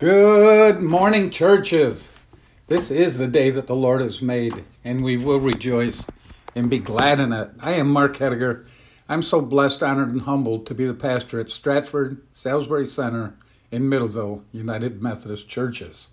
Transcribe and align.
Good 0.00 0.80
morning, 0.80 1.28
churches. 1.28 2.10
This 2.68 2.90
is 2.90 3.18
the 3.18 3.26
day 3.26 3.50
that 3.50 3.66
the 3.66 3.76
Lord 3.76 4.00
has 4.00 4.22
made, 4.22 4.64
and 4.82 5.04
we 5.04 5.18
will 5.18 5.40
rejoice 5.40 6.06
and 6.54 6.70
be 6.70 6.78
glad 6.78 7.20
in 7.20 7.34
it. 7.34 7.50
I 7.60 7.72
am 7.72 7.90
Mark 7.90 8.16
Hediger. 8.16 8.66
I'm 9.10 9.20
so 9.20 9.42
blessed, 9.42 9.82
honored, 9.82 10.08
and 10.08 10.22
humbled 10.22 10.64
to 10.64 10.74
be 10.74 10.86
the 10.86 10.94
pastor 10.94 11.38
at 11.38 11.50
Stratford, 11.50 12.22
Salisbury 12.32 12.86
Center, 12.86 13.34
in 13.70 13.90
Middleville 13.90 14.42
United 14.52 15.02
Methodist 15.02 15.48
Churches, 15.48 16.08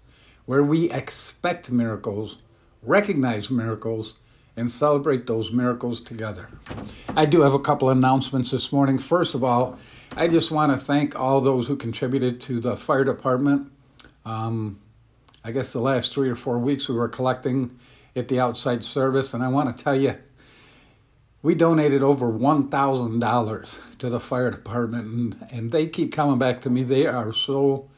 where 0.46 0.64
we 0.64 0.92
expect 0.92 1.72
miracles, 1.72 2.40
recognize 2.84 3.50
miracles, 3.50 4.16
and 4.58 4.70
celebrate 4.70 5.28
those 5.28 5.54
miracles 5.54 6.02
together. 6.02 6.50
I 7.16 7.24
do 7.24 7.40
have 7.40 7.54
a 7.54 7.60
couple 7.60 7.90
announcements 7.90 8.52
this 8.52 8.74
morning. 8.74 8.98
First 8.98 9.34
of 9.34 9.46
all, 9.46 9.80
I 10.18 10.28
just 10.28 10.52
want 10.52 10.74
to 10.74 10.78
thank 10.78 11.18
all 11.18 11.40
those 11.40 11.68
who 11.68 11.78
contributed 11.78 12.42
to 12.42 12.60
the 12.60 12.76
fire 12.76 13.06
department 13.06 13.72
um, 14.28 14.80
I 15.44 15.52
guess 15.52 15.72
the 15.72 15.80
last 15.80 16.14
three 16.14 16.30
or 16.30 16.36
four 16.36 16.60
weeks 16.60 16.90
we 16.90 16.96
were 16.96 17.08
collecting 17.08 17.80
at 18.14 18.28
the 18.28 18.42
outside 18.42 18.84
service, 18.84 19.34
and 19.34 19.42
I 19.42 19.48
want 19.48 19.76
to 19.76 19.84
tell 19.84 19.96
you, 19.96 20.16
we 21.42 21.56
donated 21.56 22.04
over 22.04 22.30
$1,000 22.30 23.98
to 24.00 24.10
the 24.10 24.20
fire 24.20 24.52
department, 24.52 25.06
and, 25.06 25.48
and 25.52 25.72
they 25.72 25.88
keep 25.88 26.12
coming 26.12 26.38
back 26.38 26.60
to 26.62 26.70
me. 26.70 26.84
They 26.84 27.08
are 27.08 27.32
so 27.32 27.90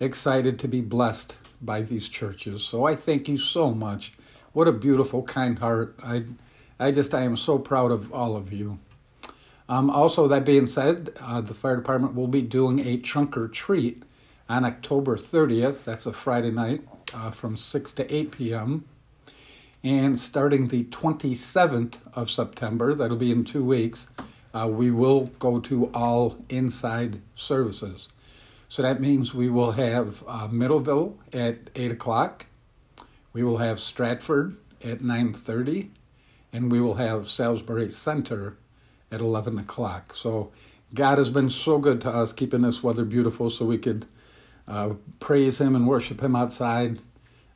excited 0.00 0.58
to 0.58 0.68
be 0.68 0.82
blessed 0.82 1.38
by 1.62 1.80
these 1.80 2.10
churches. 2.10 2.62
So 2.62 2.84
I 2.84 2.94
thank 2.94 3.26
you 3.26 3.38
so 3.38 3.70
much. 3.70 4.12
What 4.52 4.68
a 4.68 4.72
beautiful, 4.72 5.22
kind 5.22 5.58
heart. 5.58 5.98
I, 6.02 6.24
I 6.78 6.90
just, 6.90 7.14
I 7.14 7.22
am 7.22 7.38
so 7.38 7.58
proud 7.58 7.90
of 7.90 8.12
all 8.12 8.36
of 8.36 8.52
you. 8.52 8.78
Um, 9.66 9.88
also, 9.88 10.28
that 10.28 10.44
being 10.44 10.66
said, 10.66 11.10
uh, 11.22 11.40
the 11.40 11.54
fire 11.54 11.76
department 11.76 12.14
will 12.14 12.26
be 12.26 12.42
doing 12.42 12.80
a 12.80 12.98
trunk 12.98 13.34
or 13.38 13.48
treat 13.48 14.02
on 14.50 14.64
October 14.64 15.16
30th. 15.16 15.84
That's 15.84 16.06
a 16.06 16.12
Friday 16.12 16.50
night 16.50 16.82
uh, 17.14 17.30
from 17.30 17.56
6 17.56 17.92
to 17.94 18.14
8 18.14 18.32
p.m. 18.32 18.84
And 19.84 20.18
starting 20.18 20.68
the 20.68 20.84
27th 20.84 21.98
of 22.14 22.28
September, 22.28 22.92
that'll 22.92 23.16
be 23.16 23.30
in 23.30 23.44
two 23.44 23.64
weeks, 23.64 24.08
uh, 24.52 24.68
we 24.68 24.90
will 24.90 25.26
go 25.38 25.60
to 25.60 25.86
all 25.94 26.36
inside 26.48 27.20
services. 27.36 28.08
So 28.68 28.82
that 28.82 29.00
means 29.00 29.32
we 29.32 29.48
will 29.48 29.70
have 29.72 30.24
uh, 30.26 30.48
Middleville 30.48 31.14
at 31.32 31.70
8 31.76 31.92
o'clock, 31.92 32.46
we 33.32 33.44
will 33.44 33.58
have 33.58 33.78
Stratford 33.78 34.56
at 34.82 34.98
9.30, 34.98 35.90
and 36.52 36.72
we 36.72 36.80
will 36.80 36.94
have 36.94 37.28
Salisbury 37.28 37.92
Center 37.92 38.56
at 39.12 39.20
11 39.20 39.58
o'clock. 39.60 40.12
So 40.16 40.50
God 40.92 41.18
has 41.18 41.30
been 41.30 41.50
so 41.50 41.78
good 41.78 42.00
to 42.00 42.10
us, 42.10 42.32
keeping 42.32 42.62
this 42.62 42.82
weather 42.82 43.04
beautiful 43.04 43.48
so 43.48 43.64
we 43.64 43.78
could 43.78 44.06
uh, 44.70 44.94
praise 45.18 45.60
Him 45.60 45.74
and 45.74 45.86
worship 45.86 46.22
Him 46.22 46.36
outside. 46.36 47.00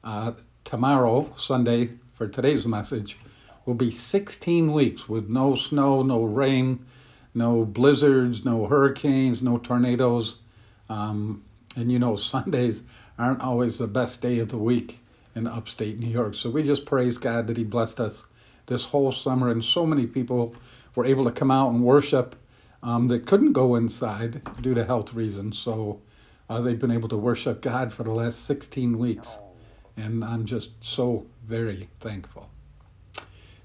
Uh, 0.03 0.33
tomorrow, 0.65 1.33
Sunday, 1.37 1.91
for 2.13 2.27
today's 2.27 2.67
message, 2.67 3.17
will 3.65 3.75
be 3.75 3.91
16 3.91 4.73
weeks 4.73 5.09
with 5.09 5.29
no 5.29 5.55
snow, 5.55 6.03
no 6.03 6.25
rain, 6.25 6.85
no 7.33 7.65
blizzards, 7.65 8.45
no 8.45 8.67
hurricanes, 8.67 9.43
no 9.43 9.59
tornadoes. 9.59 10.39
Um, 10.89 11.45
and 11.77 11.91
you 11.91 11.99
know, 11.99 12.17
Sundays 12.35 12.83
aren't 13.19 13.41
always 13.41 13.79
the 13.79 13.87
best 13.87 14.21
day 14.21 14.41
of 14.41 14.49
the 14.49 14.59
week 14.59 14.99
in 15.37 15.47
upstate 15.47 15.99
New 15.99 16.09
York. 16.09 16.35
So 16.35 16.51
we 16.51 16.65
just 16.65 16.85
praise 16.85 17.17
God 17.17 17.47
that 17.47 17.57
He 17.57 17.65
blessed 17.65 18.01
us 18.01 18.25
this 18.67 18.87
whole 18.87 19.13
summer, 19.13 19.51
and 19.51 19.65
so 19.65 19.87
many 19.87 20.07
people 20.07 20.55
were 20.97 21.05
able 21.05 21.25
to 21.25 21.31
come 21.31 21.51
out 21.51 21.71
and 21.71 21.85
worship 21.85 22.35
um, 22.83 23.09
that 23.09 23.27
couldn't 23.27 23.53
go 23.53 23.77
inside 23.77 24.43
due 24.61 24.75
to 24.75 24.85
health 24.85 25.15
reasons. 25.15 25.59
So 25.59 26.01
uh, 26.49 26.61
they've 26.61 26.79
been 26.79 26.91
able 26.91 27.09
to 27.09 27.17
worship 27.17 27.61
God 27.61 27.93
for 27.93 28.03
the 28.03 28.11
last 28.11 28.45
16 28.45 28.99
weeks. 28.99 29.39
And 29.97 30.25
I'm 30.25 30.45
just 30.45 30.83
so 30.83 31.27
very 31.47 31.89
thankful. 32.01 32.51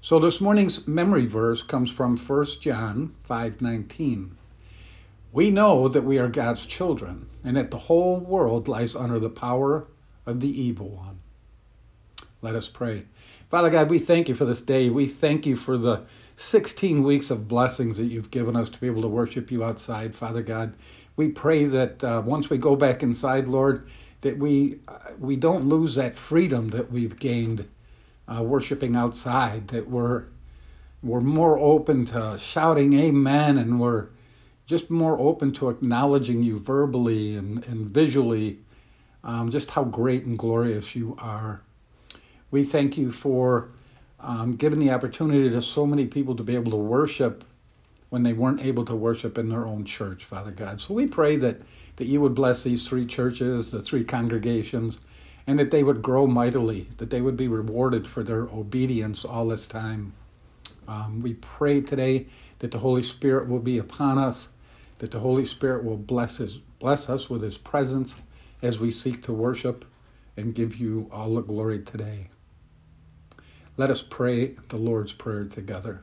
So 0.00 0.18
this 0.18 0.40
morning's 0.40 0.88
memory 0.88 1.26
verse 1.26 1.62
comes 1.62 1.90
from 1.90 2.16
1 2.16 2.60
John 2.60 3.14
5:19. 3.28 4.30
We 5.32 5.50
know 5.50 5.88
that 5.88 6.04
we 6.04 6.18
are 6.18 6.28
God's 6.28 6.64
children 6.64 7.26
and 7.44 7.56
that 7.56 7.70
the 7.70 7.78
whole 7.78 8.18
world 8.18 8.66
lies 8.66 8.96
under 8.96 9.18
the 9.18 9.28
power 9.28 9.86
of 10.26 10.40
the 10.40 10.48
evil 10.48 10.88
one. 10.88 11.20
Let 12.42 12.54
us 12.54 12.68
pray. 12.68 13.04
Father 13.50 13.68
God, 13.68 13.90
we 13.90 13.98
thank 13.98 14.28
you 14.28 14.34
for 14.34 14.46
this 14.46 14.62
day. 14.62 14.88
We 14.88 15.06
thank 15.06 15.44
you 15.44 15.56
for 15.56 15.76
the 15.76 16.02
16 16.36 17.02
weeks 17.02 17.30
of 17.30 17.48
blessings 17.48 17.98
that 17.98 18.06
you've 18.06 18.30
given 18.30 18.56
us 18.56 18.70
to 18.70 18.80
be 18.80 18.86
able 18.86 19.02
to 19.02 19.08
worship 19.08 19.50
you 19.50 19.62
outside, 19.62 20.14
Father 20.14 20.42
God. 20.42 20.72
We 21.20 21.28
pray 21.28 21.66
that 21.66 22.02
uh, 22.02 22.22
once 22.24 22.48
we 22.48 22.56
go 22.56 22.76
back 22.76 23.02
inside, 23.02 23.46
Lord, 23.46 23.86
that 24.22 24.38
we 24.38 24.78
uh, 24.88 25.10
we 25.18 25.36
don't 25.36 25.68
lose 25.68 25.96
that 25.96 26.14
freedom 26.14 26.68
that 26.68 26.90
we've 26.90 27.18
gained 27.18 27.68
uh, 28.26 28.42
worshiping 28.42 28.96
outside. 28.96 29.68
That 29.68 29.90
we're 29.90 30.24
we're 31.02 31.20
more 31.20 31.58
open 31.58 32.06
to 32.06 32.38
shouting 32.38 32.98
Amen, 32.98 33.58
and 33.58 33.78
we're 33.78 34.06
just 34.64 34.90
more 34.90 35.20
open 35.20 35.52
to 35.52 35.68
acknowledging 35.68 36.42
you 36.42 36.58
verbally 36.58 37.36
and 37.36 37.66
and 37.66 37.90
visually, 37.90 38.60
um, 39.22 39.50
just 39.50 39.72
how 39.72 39.84
great 39.84 40.24
and 40.24 40.38
glorious 40.38 40.96
you 40.96 41.18
are. 41.18 41.60
We 42.50 42.64
thank 42.64 42.96
you 42.96 43.12
for 43.12 43.68
um, 44.20 44.56
giving 44.56 44.78
the 44.78 44.90
opportunity 44.90 45.50
to 45.50 45.60
so 45.60 45.84
many 45.84 46.06
people 46.06 46.34
to 46.36 46.42
be 46.42 46.54
able 46.54 46.70
to 46.70 46.78
worship 46.78 47.44
when 48.10 48.24
they 48.24 48.32
weren't 48.32 48.64
able 48.64 48.84
to 48.84 48.94
worship 48.94 49.38
in 49.38 49.48
their 49.48 49.66
own 49.66 49.84
church, 49.84 50.24
Father 50.24 50.50
God. 50.50 50.80
So 50.80 50.94
we 50.94 51.06
pray 51.06 51.36
that, 51.36 51.60
that 51.96 52.06
you 52.06 52.20
would 52.20 52.34
bless 52.34 52.62
these 52.62 52.86
three 52.86 53.06
churches, 53.06 53.70
the 53.70 53.80
three 53.80 54.04
congregations, 54.04 54.98
and 55.46 55.58
that 55.58 55.70
they 55.70 55.82
would 55.82 56.02
grow 56.02 56.26
mightily, 56.26 56.88
that 56.98 57.10
they 57.10 57.20
would 57.20 57.36
be 57.36 57.48
rewarded 57.48 58.06
for 58.06 58.22
their 58.22 58.42
obedience 58.42 59.24
all 59.24 59.46
this 59.46 59.66
time. 59.66 60.12
Um, 60.88 61.22
we 61.22 61.34
pray 61.34 61.80
today 61.80 62.26
that 62.58 62.72
the 62.72 62.78
Holy 62.78 63.04
Spirit 63.04 63.48
will 63.48 63.60
be 63.60 63.78
upon 63.78 64.18
us, 64.18 64.48
that 64.98 65.12
the 65.12 65.20
Holy 65.20 65.44
Spirit 65.44 65.84
will 65.84 65.96
bless, 65.96 66.38
his, 66.38 66.58
bless 66.80 67.08
us 67.08 67.30
with 67.30 67.42
his 67.42 67.56
presence 67.56 68.16
as 68.60 68.80
we 68.80 68.90
seek 68.90 69.22
to 69.22 69.32
worship 69.32 69.84
and 70.36 70.54
give 70.54 70.76
you 70.76 71.08
all 71.12 71.36
the 71.36 71.42
glory 71.42 71.80
today. 71.80 72.28
Let 73.76 73.90
us 73.90 74.02
pray 74.02 74.56
the 74.68 74.76
Lord's 74.76 75.12
Prayer 75.12 75.44
together. 75.44 76.02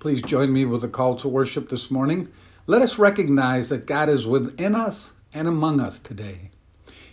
Please 0.00 0.22
join 0.22 0.50
me 0.50 0.64
with 0.64 0.82
a 0.82 0.88
call 0.88 1.14
to 1.16 1.28
worship 1.28 1.68
this 1.68 1.90
morning. 1.90 2.26
Let 2.66 2.80
us 2.80 2.98
recognize 2.98 3.68
that 3.68 3.84
God 3.84 4.08
is 4.08 4.26
within 4.26 4.74
us 4.74 5.12
and 5.34 5.46
among 5.46 5.78
us 5.78 6.00
today. 6.00 6.52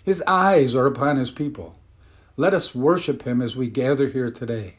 His 0.01 0.23
eyes 0.25 0.73
are 0.73 0.85
upon 0.85 1.17
his 1.17 1.29
people. 1.29 1.75
Let 2.37 2.53
us 2.53 2.73
worship 2.73 3.23
him 3.23 3.41
as 3.41 3.57
we 3.57 3.67
gather 3.67 4.07
here 4.07 4.31
today. 4.31 4.75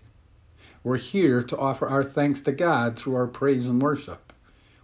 We're 0.83 0.97
here 0.97 1.43
to 1.43 1.59
offer 1.59 1.87
our 1.87 2.03
thanks 2.03 2.41
to 2.43 2.53
God 2.53 2.99
through 2.99 3.15
our 3.15 3.27
praise 3.27 3.67
and 3.67 3.83
worship. 3.83 4.33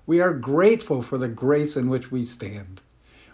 We 0.05 0.21
are 0.21 0.35
grateful 0.35 1.01
for 1.01 1.17
the 1.17 1.29
grace 1.29 1.79
in 1.79 1.89
which 1.89 2.13
we 2.13 2.25
stand. 2.25 2.83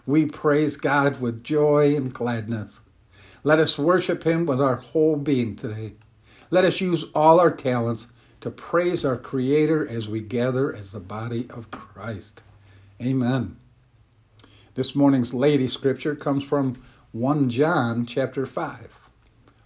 We 0.05 0.25
praise 0.25 0.77
God 0.77 1.19
with 1.19 1.43
joy 1.43 1.97
and 1.97 2.13
gladness. 2.13 2.79
Let 3.43 3.59
us 3.59 3.77
worship 3.77 4.23
him 4.23 4.45
with 4.45 4.61
our 4.61 4.77
whole 4.77 5.17
being 5.17 5.57
today. 5.57 5.95
Let 6.49 6.63
us 6.63 6.79
use 6.79 7.03
all 7.13 7.41
our 7.41 7.51
talents 7.51 8.07
to 8.41 8.49
praise 8.49 9.05
our 9.05 9.17
Creator 9.17 9.87
as 9.87 10.09
we 10.09 10.19
gather 10.19 10.75
as 10.75 10.91
the 10.91 10.99
body 10.99 11.47
of 11.51 11.69
Christ. 11.69 12.41
Amen. 12.99 13.57
This 14.73 14.95
morning's 14.95 15.33
lady 15.33 15.67
scripture 15.67 16.15
comes 16.15 16.43
from 16.43 16.81
1 17.11 17.49
John 17.49 18.05
chapter 18.07 18.47
5. 18.47 18.99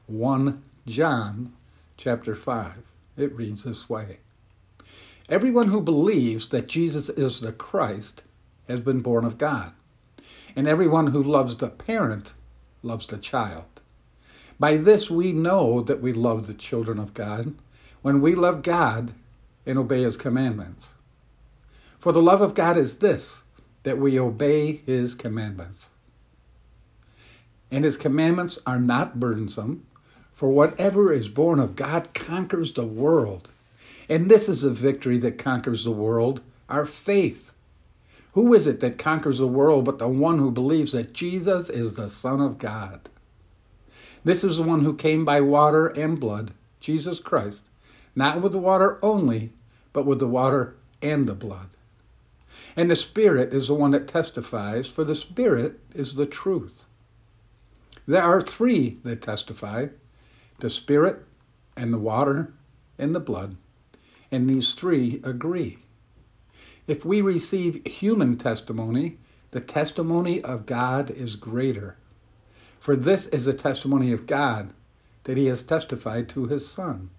1 0.08 0.64
John 0.86 1.54
chapter 1.96 2.36
5. 2.36 2.74
It 3.18 3.34
reads 3.34 3.64
this 3.64 3.90
way 3.90 4.20
Everyone 5.30 5.70
who 5.70 5.82
believes 5.82 6.50
that 6.50 6.68
Jesus 6.68 7.08
is 7.10 7.40
the 7.40 7.54
Christ 7.54 8.24
has 8.68 8.82
been 8.82 9.00
born 9.00 9.24
of 9.24 9.38
God, 9.38 9.72
and 10.54 10.68
everyone 10.68 11.08
who 11.08 11.24
loves 11.24 11.56
the 11.56 11.70
parent 11.70 12.34
loves 12.84 13.08
the 13.08 13.18
child. 13.18 13.66
By 14.60 14.76
this 14.76 15.10
we 15.10 15.32
know 15.32 15.82
that 15.82 16.02
we 16.02 16.12
love 16.12 16.48
the 16.48 16.54
children 16.54 17.00
of 17.00 17.14
God 17.14 17.56
when 18.06 18.22
we 18.22 18.36
love 18.36 18.62
God 18.62 19.14
and 19.66 19.80
obey 19.80 20.04
His 20.04 20.16
commandments. 20.16 20.90
For 22.00 22.12
the 22.14 22.22
love 22.22 22.42
of 22.42 22.54
God 22.54 22.78
is 22.78 23.00
this, 23.00 23.42
that 23.82 23.98
we 23.98 24.20
obey 24.20 24.74
His 24.74 25.16
commandments. 25.16 25.88
and 27.72 27.84
his 27.84 27.98
commandments 27.98 28.60
are 28.66 28.80
not 28.80 29.20
burdensome. 29.20 29.86
For 30.34 30.50
whatever 30.50 31.14
is 31.14 31.30
born 31.30 31.60
of 31.60 31.76
God 31.76 32.14
conquers 32.14 32.74
the 32.74 32.86
world. 32.86 33.50
And 34.10 34.30
this 34.30 34.50
is 34.50 34.64
a 34.64 34.72
victory 34.72 35.18
that 35.20 35.38
conquers 35.38 35.84
the 35.84 35.92
world 35.92 36.42
our 36.70 36.86
faith. 36.86 37.54
Who 38.34 38.54
is 38.54 38.68
it 38.68 38.82
that 38.82 38.98
conquers 39.00 39.40
the 39.40 39.48
world 39.48 39.86
but 39.86 40.00
the 40.00 40.08
one 40.10 40.40
who 40.40 40.52
believes 40.52 40.94
that 40.94 41.14
Jesus 41.14 41.70
is 41.70 41.96
the 41.96 42.10
Son 42.10 42.42
of 42.42 42.60
God? 42.60 43.10
This 44.24 44.44
is 44.44 44.58
the 44.58 44.64
one 44.64 44.82
who 44.82 44.96
came 44.96 45.26
by 45.26 45.42
water 45.42 45.88
and 45.88 46.20
blood, 46.20 46.52
Jesus 46.82 47.20
Christ, 47.20 47.64
not 48.16 48.42
with 48.42 48.52
the 48.52 48.60
water 48.60 49.00
only, 49.04 49.52
but 49.94 50.06
with 50.06 50.20
the 50.20 50.28
water 50.28 50.76
and 51.02 51.28
the 51.28 51.36
blood. 51.36 51.70
And 52.76 52.90
the 52.90 52.96
Spirit 52.96 53.54
is 53.54 53.68
the 53.68 53.74
one 53.74 53.92
that 53.92 54.08
testifies, 54.08 54.90
for 54.90 55.04
the 55.04 55.16
Spirit 55.16 55.80
is 55.94 56.16
the 56.16 56.26
truth. 56.26 56.86
There 58.08 58.24
are 58.24 58.42
three 58.42 59.00
that 59.04 59.22
testify 59.22 59.88
the 60.60 60.70
Spirit, 60.70 61.26
and 61.76 61.94
the 61.94 62.00
water, 62.00 62.54
and 62.98 63.14
the 63.14 63.20
blood. 63.20 63.58
And 64.32 64.50
these 64.50 64.74
three 64.74 65.20
agree. 65.24 65.80
If 66.88 67.04
we 67.04 67.22
receive 67.22 67.86
human 67.86 68.38
testimony, 68.38 69.18
the 69.52 69.60
testimony 69.60 70.42
of 70.42 70.66
God 70.66 71.10
is 71.10 71.36
greater. 71.36 71.98
For 72.80 72.96
this 72.96 73.26
is 73.28 73.46
the 73.46 73.54
testimony 73.54 74.12
of 74.12 74.28
God 74.28 74.74
that 75.24 75.38
he 75.38 75.48
has 75.48 75.64
testified 75.64 76.30
to 76.30 76.46
his 76.46 76.68
Son. 76.68 77.10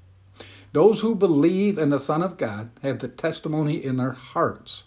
Those 0.72 1.00
who 1.00 1.14
believe 1.14 1.78
in 1.78 1.90
the 1.90 1.98
Son 1.98 2.22
of 2.22 2.36
God 2.36 2.70
have 2.82 2.98
the 2.98 3.08
testimony 3.08 3.82
in 3.82 3.96
their 3.96 4.12
hearts. 4.12 4.84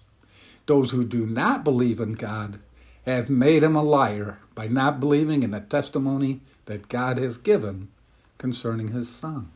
Those 0.65 0.91
who 0.91 1.03
do 1.03 1.25
not 1.25 1.63
believe 1.63 1.99
in 1.99 2.13
God 2.13 2.59
have 3.05 3.29
made 3.29 3.63
him 3.63 3.75
a 3.75 3.83
liar 3.83 4.39
by 4.53 4.67
not 4.67 4.99
believing 4.99 5.41
in 5.41 5.51
the 5.51 5.61
testimony 5.61 6.41
that 6.65 6.89
God 6.89 7.17
has 7.17 7.37
given 7.37 7.87
concerning 8.37 8.89
his 8.89 9.09
Son. 9.09 9.49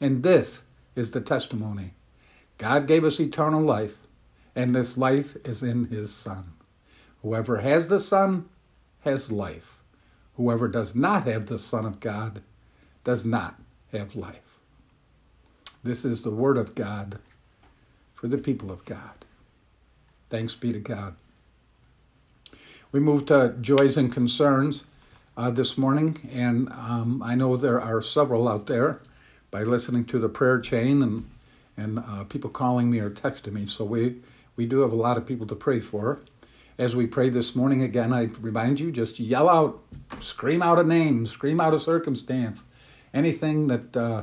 And 0.00 0.22
this 0.22 0.62
is 0.94 1.10
the 1.10 1.20
testimony 1.20 1.94
God 2.58 2.86
gave 2.86 3.04
us 3.04 3.20
eternal 3.20 3.62
life, 3.62 3.98
and 4.54 4.74
this 4.74 4.98
life 4.98 5.36
is 5.44 5.62
in 5.62 5.84
his 5.84 6.12
Son. 6.12 6.52
Whoever 7.22 7.58
has 7.58 7.88
the 7.88 8.00
Son 8.00 8.48
has 9.00 9.30
life. 9.30 9.82
Whoever 10.36 10.68
does 10.68 10.94
not 10.94 11.24
have 11.24 11.46
the 11.46 11.58
Son 11.58 11.84
of 11.84 12.00
God 12.00 12.42
does 13.04 13.24
not 13.24 13.60
have 13.92 14.14
life. 14.14 14.47
This 15.88 16.04
is 16.04 16.22
the 16.22 16.30
Word 16.30 16.58
of 16.58 16.74
God 16.74 17.18
for 18.12 18.28
the 18.28 18.36
people 18.36 18.70
of 18.70 18.84
God. 18.84 19.24
Thanks 20.28 20.54
be 20.54 20.70
to 20.70 20.78
God. 20.78 21.16
We 22.92 23.00
move 23.00 23.24
to 23.26 23.54
joys 23.62 23.96
and 23.96 24.12
concerns 24.12 24.84
uh, 25.34 25.50
this 25.50 25.78
morning, 25.78 26.28
and 26.30 26.68
um, 26.72 27.22
I 27.24 27.34
know 27.36 27.56
there 27.56 27.80
are 27.80 28.02
several 28.02 28.48
out 28.48 28.66
there 28.66 29.00
by 29.50 29.62
listening 29.62 30.04
to 30.04 30.18
the 30.18 30.28
prayer 30.28 30.60
chain 30.60 31.02
and 31.02 31.26
and 31.78 32.00
uh, 32.00 32.24
people 32.24 32.50
calling 32.50 32.90
me 32.90 32.98
or 32.98 33.08
texting 33.08 33.54
me. 33.54 33.64
So 33.64 33.86
we 33.86 34.16
we 34.56 34.66
do 34.66 34.80
have 34.80 34.92
a 34.92 34.94
lot 34.94 35.16
of 35.16 35.24
people 35.24 35.46
to 35.46 35.54
pray 35.54 35.80
for. 35.80 36.20
As 36.76 36.94
we 36.94 37.06
pray 37.06 37.30
this 37.30 37.56
morning, 37.56 37.80
again, 37.80 38.12
I 38.12 38.24
remind 38.42 38.78
you 38.78 38.92
just 38.92 39.18
yell 39.18 39.48
out, 39.48 39.82
scream 40.20 40.60
out 40.60 40.78
a 40.78 40.84
name, 40.84 41.24
scream 41.24 41.62
out 41.62 41.72
a 41.72 41.78
circumstance, 41.78 42.64
anything 43.14 43.68
that 43.68 43.96
uh, 43.96 44.22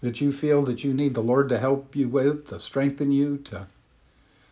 that 0.00 0.20
you 0.20 0.32
feel 0.32 0.62
that 0.62 0.84
you 0.84 0.94
need 0.94 1.14
the 1.14 1.20
Lord 1.20 1.48
to 1.48 1.58
help 1.58 1.96
you 1.96 2.08
with, 2.08 2.48
to 2.48 2.60
strengthen 2.60 3.10
you, 3.10 3.38
to 3.38 3.66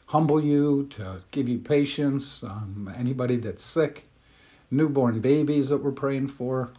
humble 0.06 0.42
you, 0.42 0.86
to 0.90 1.22
give 1.30 1.48
you 1.48 1.58
patience. 1.58 2.42
Um, 2.42 2.92
anybody 2.96 3.36
that's 3.36 3.62
sick, 3.62 4.06
newborn 4.70 5.20
babies 5.20 5.68
that 5.68 5.78
we're 5.78 5.92
praying 5.92 6.28
for, 6.28 6.70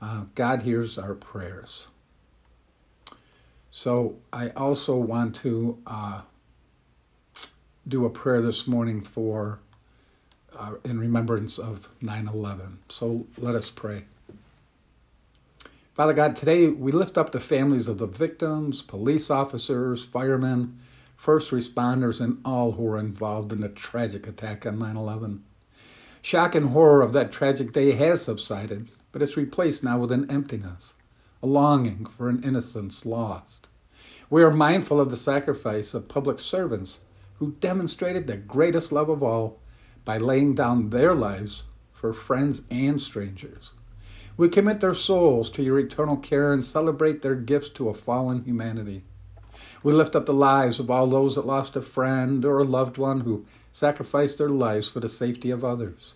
uh, 0.00 0.24
God 0.34 0.62
hears 0.62 0.96
our 0.98 1.14
prayers. 1.14 1.88
So 3.70 4.16
I 4.32 4.50
also 4.50 4.96
want 4.96 5.36
to 5.36 5.78
uh, 5.86 6.22
do 7.86 8.04
a 8.04 8.10
prayer 8.10 8.40
this 8.40 8.66
morning 8.66 9.00
for 9.00 9.60
uh, 10.58 10.74
in 10.84 10.98
remembrance 10.98 11.58
of 11.58 11.88
9/11. 12.00 12.78
So 12.88 13.26
let 13.38 13.54
us 13.54 13.70
pray. 13.70 14.04
Father 16.00 16.14
God, 16.14 16.34
today 16.34 16.68
we 16.68 16.92
lift 16.92 17.18
up 17.18 17.30
the 17.30 17.38
families 17.38 17.86
of 17.86 17.98
the 17.98 18.06
victims, 18.06 18.80
police 18.80 19.28
officers, 19.28 20.02
firemen, 20.02 20.78
first 21.14 21.50
responders, 21.50 22.22
and 22.22 22.40
all 22.42 22.72
who 22.72 22.84
were 22.84 22.96
involved 22.96 23.52
in 23.52 23.60
the 23.60 23.68
tragic 23.68 24.26
attack 24.26 24.64
on 24.64 24.78
9 24.78 24.96
11. 24.96 25.44
Shock 26.22 26.54
and 26.54 26.70
horror 26.70 27.02
of 27.02 27.12
that 27.12 27.30
tragic 27.30 27.74
day 27.74 27.92
has 27.92 28.22
subsided, 28.22 28.88
but 29.12 29.20
it's 29.20 29.36
replaced 29.36 29.84
now 29.84 29.98
with 29.98 30.10
an 30.10 30.30
emptiness, 30.30 30.94
a 31.42 31.46
longing 31.46 32.06
for 32.06 32.30
an 32.30 32.42
innocence 32.42 33.04
lost. 33.04 33.68
We 34.30 34.42
are 34.42 34.50
mindful 34.50 35.02
of 35.02 35.10
the 35.10 35.18
sacrifice 35.18 35.92
of 35.92 36.08
public 36.08 36.40
servants 36.40 37.00
who 37.40 37.56
demonstrated 37.60 38.26
the 38.26 38.38
greatest 38.38 38.90
love 38.90 39.10
of 39.10 39.22
all 39.22 39.60
by 40.06 40.16
laying 40.16 40.54
down 40.54 40.88
their 40.88 41.14
lives 41.14 41.64
for 41.92 42.14
friends 42.14 42.62
and 42.70 43.02
strangers. 43.02 43.72
We 44.40 44.48
commit 44.48 44.80
their 44.80 44.94
souls 44.94 45.50
to 45.50 45.62
your 45.62 45.78
eternal 45.78 46.16
care 46.16 46.50
and 46.50 46.64
celebrate 46.64 47.20
their 47.20 47.34
gifts 47.34 47.68
to 47.74 47.90
a 47.90 47.94
fallen 47.94 48.42
humanity. 48.44 49.02
We 49.82 49.92
lift 49.92 50.16
up 50.16 50.24
the 50.24 50.32
lives 50.32 50.80
of 50.80 50.90
all 50.90 51.06
those 51.08 51.34
that 51.34 51.44
lost 51.44 51.76
a 51.76 51.82
friend 51.82 52.42
or 52.42 52.58
a 52.58 52.64
loved 52.64 52.96
one 52.96 53.20
who 53.20 53.44
sacrificed 53.70 54.38
their 54.38 54.48
lives 54.48 54.88
for 54.88 54.98
the 54.98 55.10
safety 55.10 55.50
of 55.50 55.62
others. 55.62 56.14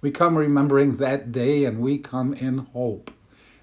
We 0.00 0.10
come 0.10 0.36
remembering 0.36 0.96
that 0.96 1.30
day 1.30 1.64
and 1.64 1.78
we 1.78 1.98
come 1.98 2.34
in 2.34 2.58
hope, 2.58 3.12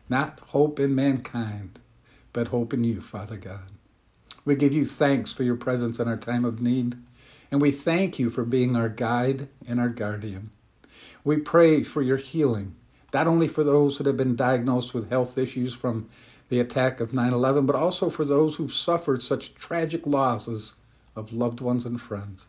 not 0.08 0.40
hope 0.52 0.80
in 0.80 0.96
mankind, 0.96 1.78
but 2.32 2.48
hope 2.48 2.74
in 2.74 2.86
you, 2.86 3.02
Father 3.02 3.36
God. 3.36 3.68
We 4.46 4.56
give 4.56 4.74
you 4.74 4.86
thanks 4.86 5.34
for 5.34 5.44
your 5.44 5.58
presence 5.58 6.00
in 6.00 6.08
our 6.08 6.16
time 6.16 6.46
of 6.46 6.62
need, 6.62 6.96
and 7.52 7.62
we 7.62 7.72
thank 7.72 8.18
you 8.18 8.30
for 8.30 8.46
being 8.46 8.78
our 8.78 8.88
guide 8.88 9.50
and 9.68 9.78
our 9.78 9.90
guardian. 9.90 10.52
We 11.26 11.36
pray 11.36 11.84
for 11.84 12.02
your 12.02 12.16
healing 12.16 12.76
not 13.14 13.28
only 13.28 13.48
for 13.48 13.64
those 13.64 13.98
that 13.98 14.08
have 14.08 14.18
been 14.18 14.36
diagnosed 14.36 14.94
with 14.94 15.10
health 15.10 15.38
issues 15.38 15.74
from 15.74 16.08
the 16.50 16.60
attack 16.60 17.00
of 17.00 17.14
9 17.14 17.34
11, 17.34 17.66
but 17.66 17.76
also 17.76 18.10
for 18.10 18.26
those 18.26 18.56
who've 18.56 18.74
suffered 18.74 19.22
such 19.22 19.56
tragic 19.56 20.06
losses 20.06 20.74
of 21.16 21.34
loved 21.34 21.62
ones 21.62 21.86
and 21.86 22.02
friends. 22.02 22.48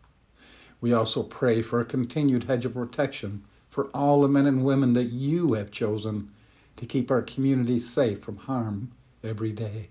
We 0.81 0.93
also 0.93 1.23
pray 1.23 1.61
for 1.61 1.81
a 1.81 1.85
continued 1.85 2.45
hedge 2.45 2.65
of 2.65 2.75
protection 2.75 3.45
for 3.69 3.87
all 3.89 4.23
the 4.23 4.29
men 4.29 4.47
and 4.47 4.65
women 4.65 4.95
that 4.95 5.05
you 5.05 5.52
have 5.52 5.71
chosen 5.71 6.31
to 6.76 6.87
keep 6.87 7.11
our 7.11 7.23
communities 7.23 7.88
safe 7.88 8.21
from 8.21 8.37
harm 8.38 8.93
every 9.23 9.52
day. 9.52 9.88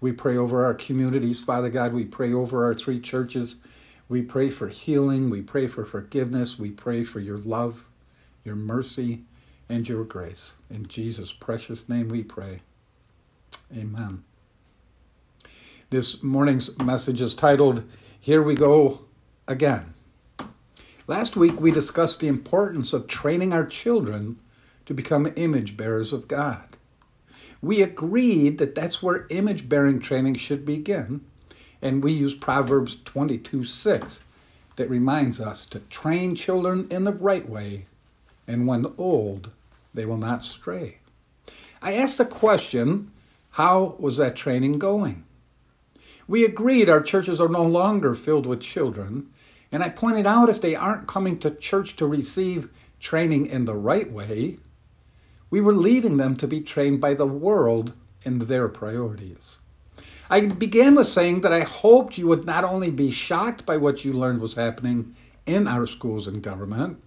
We 0.00 0.12
pray 0.12 0.36
over 0.36 0.64
our 0.64 0.74
communities, 0.74 1.42
Father 1.42 1.68
God. 1.68 1.92
We 1.92 2.04
pray 2.04 2.32
over 2.32 2.64
our 2.64 2.74
three 2.74 3.00
churches. 3.00 3.56
We 4.08 4.22
pray 4.22 4.48
for 4.48 4.68
healing. 4.68 5.28
We 5.28 5.42
pray 5.42 5.66
for 5.66 5.84
forgiveness. 5.84 6.58
We 6.58 6.70
pray 6.70 7.04
for 7.04 7.20
your 7.20 7.38
love, 7.38 7.84
your 8.44 8.56
mercy, 8.56 9.24
and 9.68 9.88
your 9.88 10.04
grace. 10.04 10.54
In 10.70 10.86
Jesus' 10.86 11.32
precious 11.32 11.88
name 11.88 12.08
we 12.08 12.22
pray. 12.22 12.62
Amen. 13.76 14.24
This 15.90 16.22
morning's 16.22 16.76
message 16.78 17.20
is 17.20 17.34
titled, 17.34 17.82
Here 18.20 18.42
We 18.42 18.54
Go 18.54 19.00
Again. 19.46 19.94
Last 21.06 21.36
week 21.36 21.60
we 21.60 21.70
discussed 21.70 22.20
the 22.20 22.28
importance 22.28 22.92
of 22.92 23.06
training 23.06 23.52
our 23.52 23.66
children 23.66 24.38
to 24.86 24.94
become 24.94 25.32
image 25.36 25.76
bearers 25.76 26.12
of 26.12 26.28
God. 26.28 26.76
We 27.60 27.82
agreed 27.82 28.58
that 28.58 28.74
that's 28.74 29.02
where 29.02 29.26
image 29.30 29.68
bearing 29.68 30.00
training 30.00 30.34
should 30.36 30.64
begin, 30.64 31.22
and 31.82 32.04
we 32.04 32.12
use 32.12 32.34
Proverbs 32.34 32.96
22 33.04 33.64
6 33.64 34.20
that 34.76 34.90
reminds 34.90 35.40
us 35.40 35.66
to 35.66 35.80
train 35.80 36.34
children 36.34 36.86
in 36.90 37.04
the 37.04 37.12
right 37.12 37.48
way, 37.48 37.86
and 38.46 38.66
when 38.66 38.86
old, 38.96 39.50
they 39.94 40.04
will 40.04 40.18
not 40.18 40.44
stray. 40.44 40.98
I 41.80 41.94
asked 41.94 42.18
the 42.18 42.24
question 42.24 43.10
how 43.50 43.96
was 43.98 44.16
that 44.18 44.36
training 44.36 44.78
going? 44.78 45.24
We 46.28 46.44
agreed 46.44 46.88
our 46.88 47.02
churches 47.02 47.40
are 47.40 47.48
no 47.48 47.64
longer 47.64 48.14
filled 48.14 48.46
with 48.46 48.60
children, 48.60 49.30
and 49.72 49.82
I 49.82 49.88
pointed 49.88 50.26
out 50.26 50.48
if 50.48 50.60
they 50.60 50.74
aren't 50.74 51.08
coming 51.08 51.38
to 51.40 51.50
church 51.50 51.96
to 51.96 52.06
receive 52.06 52.68
training 53.00 53.46
in 53.46 53.64
the 53.64 53.74
right 53.74 54.10
way, 54.10 54.58
we 55.50 55.60
were 55.60 55.72
leaving 55.72 56.18
them 56.18 56.36
to 56.36 56.46
be 56.46 56.60
trained 56.60 57.00
by 57.00 57.14
the 57.14 57.26
world 57.26 57.94
in 58.22 58.38
their 58.40 58.68
priorities. 58.68 59.56
I 60.30 60.42
began 60.42 60.94
with 60.94 61.06
saying 61.06 61.40
that 61.40 61.52
I 61.52 61.60
hoped 61.60 62.18
you 62.18 62.26
would 62.26 62.44
not 62.44 62.64
only 62.64 62.90
be 62.90 63.10
shocked 63.10 63.64
by 63.64 63.78
what 63.78 64.04
you 64.04 64.12
learned 64.12 64.40
was 64.40 64.54
happening 64.54 65.14
in 65.46 65.66
our 65.66 65.86
schools 65.86 66.26
and 66.26 66.42
government, 66.42 67.02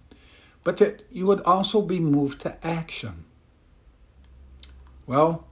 but 0.64 0.76
that 0.78 1.02
you 1.10 1.26
would 1.26 1.40
also 1.40 1.82
be 1.82 2.00
moved 2.00 2.40
to 2.40 2.66
action. 2.66 3.24
Well, 5.06 5.46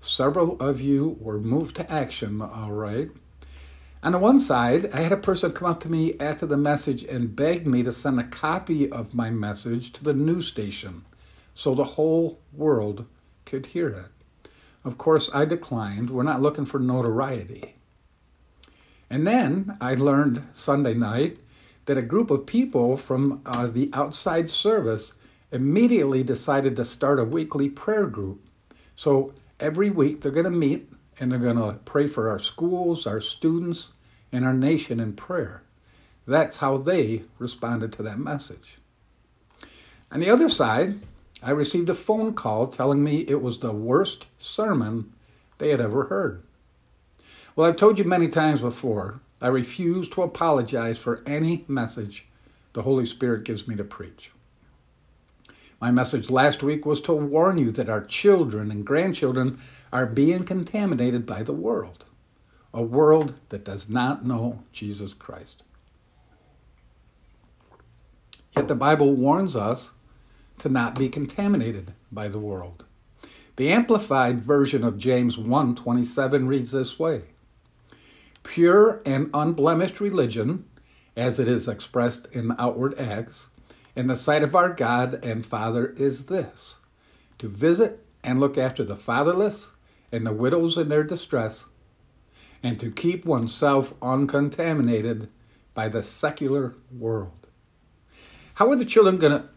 several 0.00 0.60
of 0.60 0.80
you 0.80 1.16
were 1.20 1.38
moved 1.38 1.76
to 1.76 1.92
action, 1.92 2.40
all 2.42 2.72
right. 2.72 3.10
On 4.02 4.12
the 4.12 4.18
one 4.18 4.38
side, 4.38 4.92
I 4.92 5.00
had 5.00 5.12
a 5.12 5.16
person 5.16 5.52
come 5.52 5.68
up 5.68 5.80
to 5.80 5.90
me 5.90 6.14
after 6.20 6.46
the 6.46 6.56
message 6.56 7.02
and 7.02 7.34
begged 7.34 7.66
me 7.66 7.82
to 7.82 7.92
send 7.92 8.20
a 8.20 8.24
copy 8.24 8.90
of 8.90 9.14
my 9.14 9.30
message 9.30 9.92
to 9.94 10.04
the 10.04 10.14
news 10.14 10.46
station 10.46 11.04
so 11.54 11.74
the 11.74 11.84
whole 11.84 12.38
world 12.52 13.06
could 13.44 13.66
hear 13.66 13.88
it. 13.88 14.06
Of 14.84 14.98
course, 14.98 15.28
I 15.34 15.44
declined. 15.44 16.10
We're 16.10 16.22
not 16.22 16.40
looking 16.40 16.64
for 16.64 16.78
notoriety. 16.78 17.74
And 19.10 19.26
then 19.26 19.76
I 19.80 19.94
learned 19.94 20.44
Sunday 20.52 20.94
night 20.94 21.38
that 21.88 21.96
a 21.96 22.02
group 22.02 22.30
of 22.30 22.44
people 22.44 22.98
from 22.98 23.40
uh, 23.46 23.66
the 23.66 23.88
outside 23.94 24.50
service 24.50 25.14
immediately 25.50 26.22
decided 26.22 26.76
to 26.76 26.84
start 26.84 27.18
a 27.18 27.24
weekly 27.24 27.70
prayer 27.70 28.06
group. 28.06 28.46
So 28.94 29.32
every 29.58 29.88
week 29.88 30.20
they're 30.20 30.30
going 30.30 30.44
to 30.44 30.50
meet 30.50 30.86
and 31.18 31.32
they're 31.32 31.38
going 31.38 31.56
to 31.56 31.78
pray 31.86 32.06
for 32.06 32.28
our 32.28 32.38
schools, 32.38 33.06
our 33.06 33.22
students, 33.22 33.88
and 34.30 34.44
our 34.44 34.52
nation 34.52 35.00
in 35.00 35.14
prayer. 35.14 35.62
That's 36.26 36.58
how 36.58 36.76
they 36.76 37.22
responded 37.38 37.94
to 37.94 38.02
that 38.02 38.18
message. 38.18 38.76
On 40.12 40.20
the 40.20 40.28
other 40.28 40.50
side, 40.50 41.00
I 41.42 41.52
received 41.52 41.88
a 41.88 41.94
phone 41.94 42.34
call 42.34 42.66
telling 42.66 43.02
me 43.02 43.20
it 43.20 43.40
was 43.40 43.60
the 43.60 43.72
worst 43.72 44.26
sermon 44.38 45.10
they 45.56 45.70
had 45.70 45.80
ever 45.80 46.04
heard. 46.04 46.42
Well, 47.56 47.66
I've 47.66 47.76
told 47.76 47.98
you 47.98 48.04
many 48.04 48.28
times 48.28 48.60
before, 48.60 49.20
I 49.40 49.48
refuse 49.48 50.08
to 50.10 50.22
apologize 50.22 50.98
for 50.98 51.22
any 51.26 51.64
message 51.68 52.26
the 52.72 52.82
Holy 52.82 53.06
Spirit 53.06 53.44
gives 53.44 53.68
me 53.68 53.76
to 53.76 53.84
preach. 53.84 54.32
My 55.80 55.92
message 55.92 56.28
last 56.28 56.62
week 56.62 56.84
was 56.84 57.00
to 57.02 57.12
warn 57.12 57.56
you 57.56 57.70
that 57.70 57.88
our 57.88 58.04
children 58.04 58.70
and 58.72 58.84
grandchildren 58.84 59.58
are 59.92 60.06
being 60.06 60.42
contaminated 60.42 61.24
by 61.24 61.44
the 61.44 61.52
world, 61.52 62.04
a 62.74 62.82
world 62.82 63.34
that 63.50 63.64
does 63.64 63.88
not 63.88 64.24
know 64.24 64.64
Jesus 64.72 65.14
Christ. 65.14 65.62
Yet 68.56 68.66
the 68.66 68.74
Bible 68.74 69.14
warns 69.14 69.54
us 69.54 69.92
to 70.58 70.68
not 70.68 70.98
be 70.98 71.08
contaminated 71.08 71.92
by 72.10 72.26
the 72.26 72.40
world. 72.40 72.84
The 73.54 73.70
amplified 73.70 74.40
version 74.40 74.82
of 74.82 74.98
James 74.98 75.36
1:27 75.36 76.48
reads 76.48 76.72
this 76.72 76.98
way: 76.98 77.22
Pure 78.48 79.02
and 79.04 79.28
unblemished 79.34 80.00
religion, 80.00 80.64
as 81.14 81.38
it 81.38 81.46
is 81.46 81.68
expressed 81.68 82.26
in 82.32 82.56
outward 82.58 82.98
acts, 82.98 83.48
in 83.94 84.06
the 84.06 84.16
sight 84.16 84.42
of 84.42 84.54
our 84.54 84.70
God 84.70 85.22
and 85.22 85.44
Father 85.44 85.88
is 85.98 86.24
this: 86.24 86.76
to 87.36 87.46
visit 87.46 88.06
and 88.24 88.40
look 88.40 88.56
after 88.56 88.82
the 88.82 88.96
fatherless 88.96 89.68
and 90.10 90.26
the 90.26 90.32
widows 90.32 90.78
in 90.78 90.88
their 90.88 91.04
distress, 91.04 91.66
and 92.62 92.80
to 92.80 92.90
keep 92.90 93.26
oneself 93.26 93.92
uncontaminated 94.00 95.28
by 95.74 95.86
the 95.86 96.02
secular 96.02 96.74
world. 96.90 97.48
How 98.54 98.70
are 98.70 98.76
the 98.76 98.86
children 98.86 99.18
going 99.18 99.42
to 99.42 99.48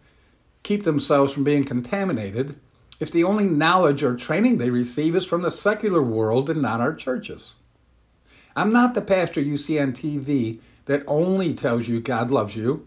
keep 0.64 0.84
themselves 0.84 1.32
from 1.32 1.46
being 1.46 1.64
contaminated 1.64 2.60
if 3.00 3.10
the 3.10 3.24
only 3.24 3.48
knowledge 3.48 4.04
or 4.04 4.18
training 4.18 4.58
they 4.58 4.70
receive 4.70 5.16
is 5.16 5.26
from 5.26 5.44
the 5.44 5.50
secular 5.50 6.04
world 6.04 6.50
and 6.50 6.62
not 6.62 6.82
our 6.82 6.94
churches? 6.94 7.56
I'm 8.56 8.74
not 8.74 8.94
the 8.94 9.02
pastor 9.02 9.40
you 9.42 9.56
see 9.56 9.80
on 9.80 9.94
TV 9.94 10.60
that 10.86 11.04
only 11.08 11.54
tells 11.54 11.88
you 11.88 12.02
God 12.02 12.32
loves 12.32 12.56
you 12.56 12.86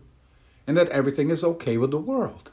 and 0.67 0.77
that 0.77 0.91
everything 0.91 1.31
is 1.31 1.45
okay 1.45 1.79
with 1.79 1.91
the 1.91 1.99
world. 1.99 2.51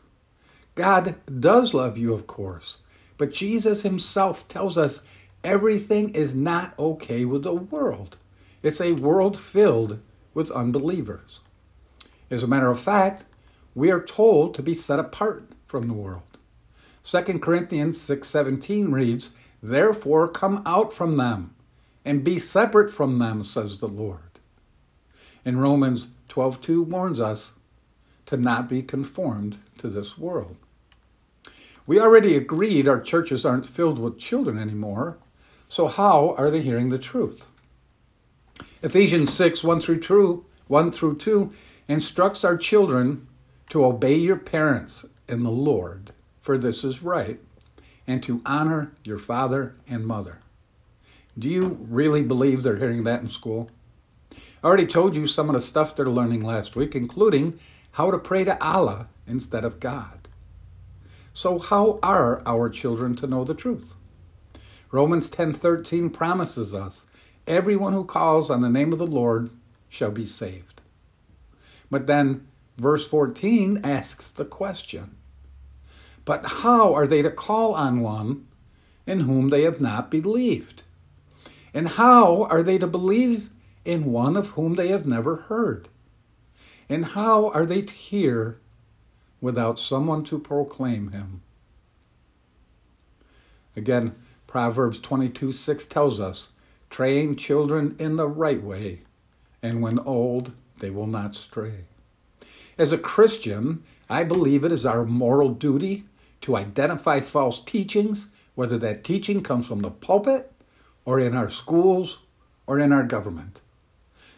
God 0.75 1.15
does 1.39 1.73
love 1.73 1.97
you, 1.97 2.13
of 2.13 2.27
course, 2.27 2.77
but 3.17 3.33
Jesus 3.33 3.81
himself 3.81 4.47
tells 4.47 4.77
us 4.77 5.01
everything 5.43 6.09
is 6.09 6.35
not 6.35 6.77
okay 6.79 7.25
with 7.25 7.43
the 7.43 7.53
world. 7.53 8.17
It's 8.63 8.79
a 8.79 8.93
world 8.93 9.37
filled 9.37 9.99
with 10.33 10.51
unbelievers. 10.51 11.41
As 12.29 12.43
a 12.43 12.47
matter 12.47 12.69
of 12.69 12.79
fact, 12.79 13.25
we 13.75 13.91
are 13.91 14.01
told 14.01 14.55
to 14.55 14.63
be 14.63 14.73
set 14.73 14.99
apart 14.99 15.49
from 15.67 15.87
the 15.87 15.93
world. 15.93 16.23
2 17.03 17.41
Corinthians 17.41 17.99
6:17 17.99 18.91
reads, 18.93 19.31
"Therefore 19.61 20.27
come 20.27 20.61
out 20.65 20.93
from 20.93 21.17
them 21.17 21.53
and 22.03 22.24
be 22.24 22.39
separate 22.39 22.91
from 22.91 23.20
them," 23.20 23.43
says 23.43 23.77
the 23.77 23.88
Lord. 23.88 24.39
And 25.46 25.62
Romans 25.62 26.08
12:2 26.29 26.84
warns 26.84 27.20
us 27.20 27.53
to 28.25 28.38
not 28.38 28.70
be 28.70 28.81
conformed 28.81 29.58
to 29.77 29.89
this 29.89 30.17
world. 30.17 30.55
We 31.86 32.00
already 32.00 32.36
agreed 32.36 32.88
our 32.88 33.01
churches 33.01 33.46
aren't 33.46 33.65
filled 33.65 34.00
with 34.00 34.17
children 34.17 34.58
anymore, 34.58 35.17
so 35.67 35.88
how 35.88 36.36
are 36.38 36.51
they 36.51 36.62
hearing 36.62 36.89
the 36.89 37.00
truth? 37.00 37.48
Ephesians 38.84 39.34
6 39.34 39.63
1 39.63 39.81
through 39.81 40.00
2, 40.00 40.46
1 40.67 40.91
through 40.91 41.17
2 41.17 41.51
instructs 41.88 42.43
our 42.43 42.55
children 42.55 43.27
to 43.70 43.86
obey 43.86 44.15
your 44.15 44.38
parents 44.38 45.05
in 45.27 45.43
the 45.43 45.51
Lord, 45.51 46.13
for 46.41 46.58
this 46.58 46.84
is 46.84 47.03
right, 47.03 47.39
and 48.08 48.22
to 48.24 48.41
honor 48.46 48.93
your 49.03 49.20
father 49.20 49.75
and 49.88 50.05
mother. 50.05 50.39
Do 51.38 51.50
you 51.50 51.77
really 51.89 52.23
believe 52.23 52.63
they're 52.63 52.77
hearing 52.77 53.03
that 53.03 53.21
in 53.21 53.29
school? 53.29 53.69
I 54.63 54.67
already 54.67 54.85
told 54.85 55.15
you 55.15 55.27
some 55.27 55.50
of 55.50 55.53
the 55.53 55.61
stuff 55.61 55.95
they're 55.95 56.05
learning 56.05 56.41
last 56.41 56.75
week, 56.75 56.95
including 56.95 57.59
how 57.93 58.11
to 58.11 58.17
pray 58.17 58.43
to 58.43 58.61
Allah 58.63 59.07
instead 59.27 59.65
of 59.65 59.79
God. 59.79 60.27
So 61.33 61.59
how 61.59 62.00
are 62.03 62.41
our 62.45 62.69
children 62.69 63.15
to 63.17 63.27
know 63.27 63.43
the 63.43 63.53
truth? 63.53 63.95
Romans 64.91 65.29
10:13 65.29 66.09
promises 66.09 66.73
us, 66.73 67.03
everyone 67.47 67.93
who 67.93 68.03
calls 68.03 68.50
on 68.50 68.61
the 68.61 68.69
name 68.69 68.91
of 68.91 69.00
the 69.00 69.07
Lord 69.07 69.50
shall 69.89 70.11
be 70.11 70.25
saved. 70.25 70.81
But 71.89 72.07
then 72.07 72.47
Verse 72.81 73.05
14 73.07 73.81
asks 73.83 74.31
the 74.31 74.43
question 74.43 75.15
But 76.25 76.45
how 76.45 76.95
are 76.95 77.05
they 77.05 77.21
to 77.21 77.29
call 77.29 77.75
on 77.75 78.00
one 78.00 78.47
in 79.05 79.21
whom 79.21 79.50
they 79.50 79.61
have 79.63 79.79
not 79.79 80.09
believed? 80.09 80.81
And 81.73 81.87
how 81.89 82.43
are 82.43 82.63
they 82.63 82.77
to 82.77 82.87
believe 82.87 83.49
in 83.85 84.11
one 84.11 84.35
of 84.35 84.51
whom 84.51 84.75
they 84.75 84.89
have 84.89 85.05
never 85.05 85.35
heard? 85.35 85.87
And 86.89 87.05
how 87.05 87.49
are 87.51 87.65
they 87.65 87.81
to 87.81 87.93
hear 87.93 88.59
without 89.39 89.79
someone 89.79 90.23
to 90.25 90.37
proclaim 90.37 91.11
him? 91.11 91.41
Again, 93.75 94.15
Proverbs 94.47 94.99
22 94.99 95.53
6 95.53 95.85
tells 95.85 96.19
us, 96.19 96.49
Train 96.89 97.37
children 97.37 97.95
in 97.97 98.17
the 98.17 98.27
right 98.27 98.61
way, 98.61 99.03
and 99.63 99.81
when 99.81 99.97
old, 99.99 100.51
they 100.79 100.89
will 100.89 101.07
not 101.07 101.35
stray. 101.35 101.85
As 102.77 102.91
a 102.91 102.97
Christian, 102.97 103.83
I 104.09 104.25
believe 104.25 104.65
it 104.65 104.73
is 104.73 104.85
our 104.85 105.05
moral 105.05 105.51
duty 105.51 106.03
to 106.41 106.57
identify 106.57 107.21
false 107.21 107.61
teachings, 107.61 108.27
whether 108.55 108.77
that 108.79 109.05
teaching 109.05 109.41
comes 109.41 109.67
from 109.67 109.79
the 109.79 109.91
pulpit 109.91 110.51
or 111.05 111.20
in 111.20 111.36
our 111.36 111.50
schools 111.50 112.20
or 112.67 112.79
in 112.79 112.91
our 112.91 113.03
government. 113.03 113.62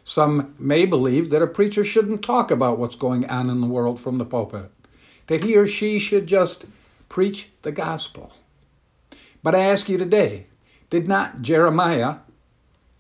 Some 0.04 0.56
may 0.60 0.86
believe 0.86 1.30
that 1.30 1.42
a 1.42 1.48
preacher 1.48 1.84
shouldn't 1.84 2.24
talk 2.24 2.52
about 2.52 2.78
what's 2.78 2.96
going 2.96 3.30
on 3.30 3.50
in 3.50 3.62
the 3.62 3.68
world 3.68 4.00
from 4.00 4.18
the 4.18 4.26
pulpit, 4.26 4.70
that 5.28 5.44
he 5.44 5.56
or 5.56 5.66
she 5.66 6.00
should 6.00 6.28
just 6.28 6.66
preach 7.08 7.50
the 7.62 7.72
gospel. 7.72 8.34
But 9.42 9.56
I 9.56 9.60
ask 9.60 9.88
you 9.88 9.98
today 9.98 10.48
did 10.90 11.08
not 11.08 11.42
Jeremiah, 11.42 12.18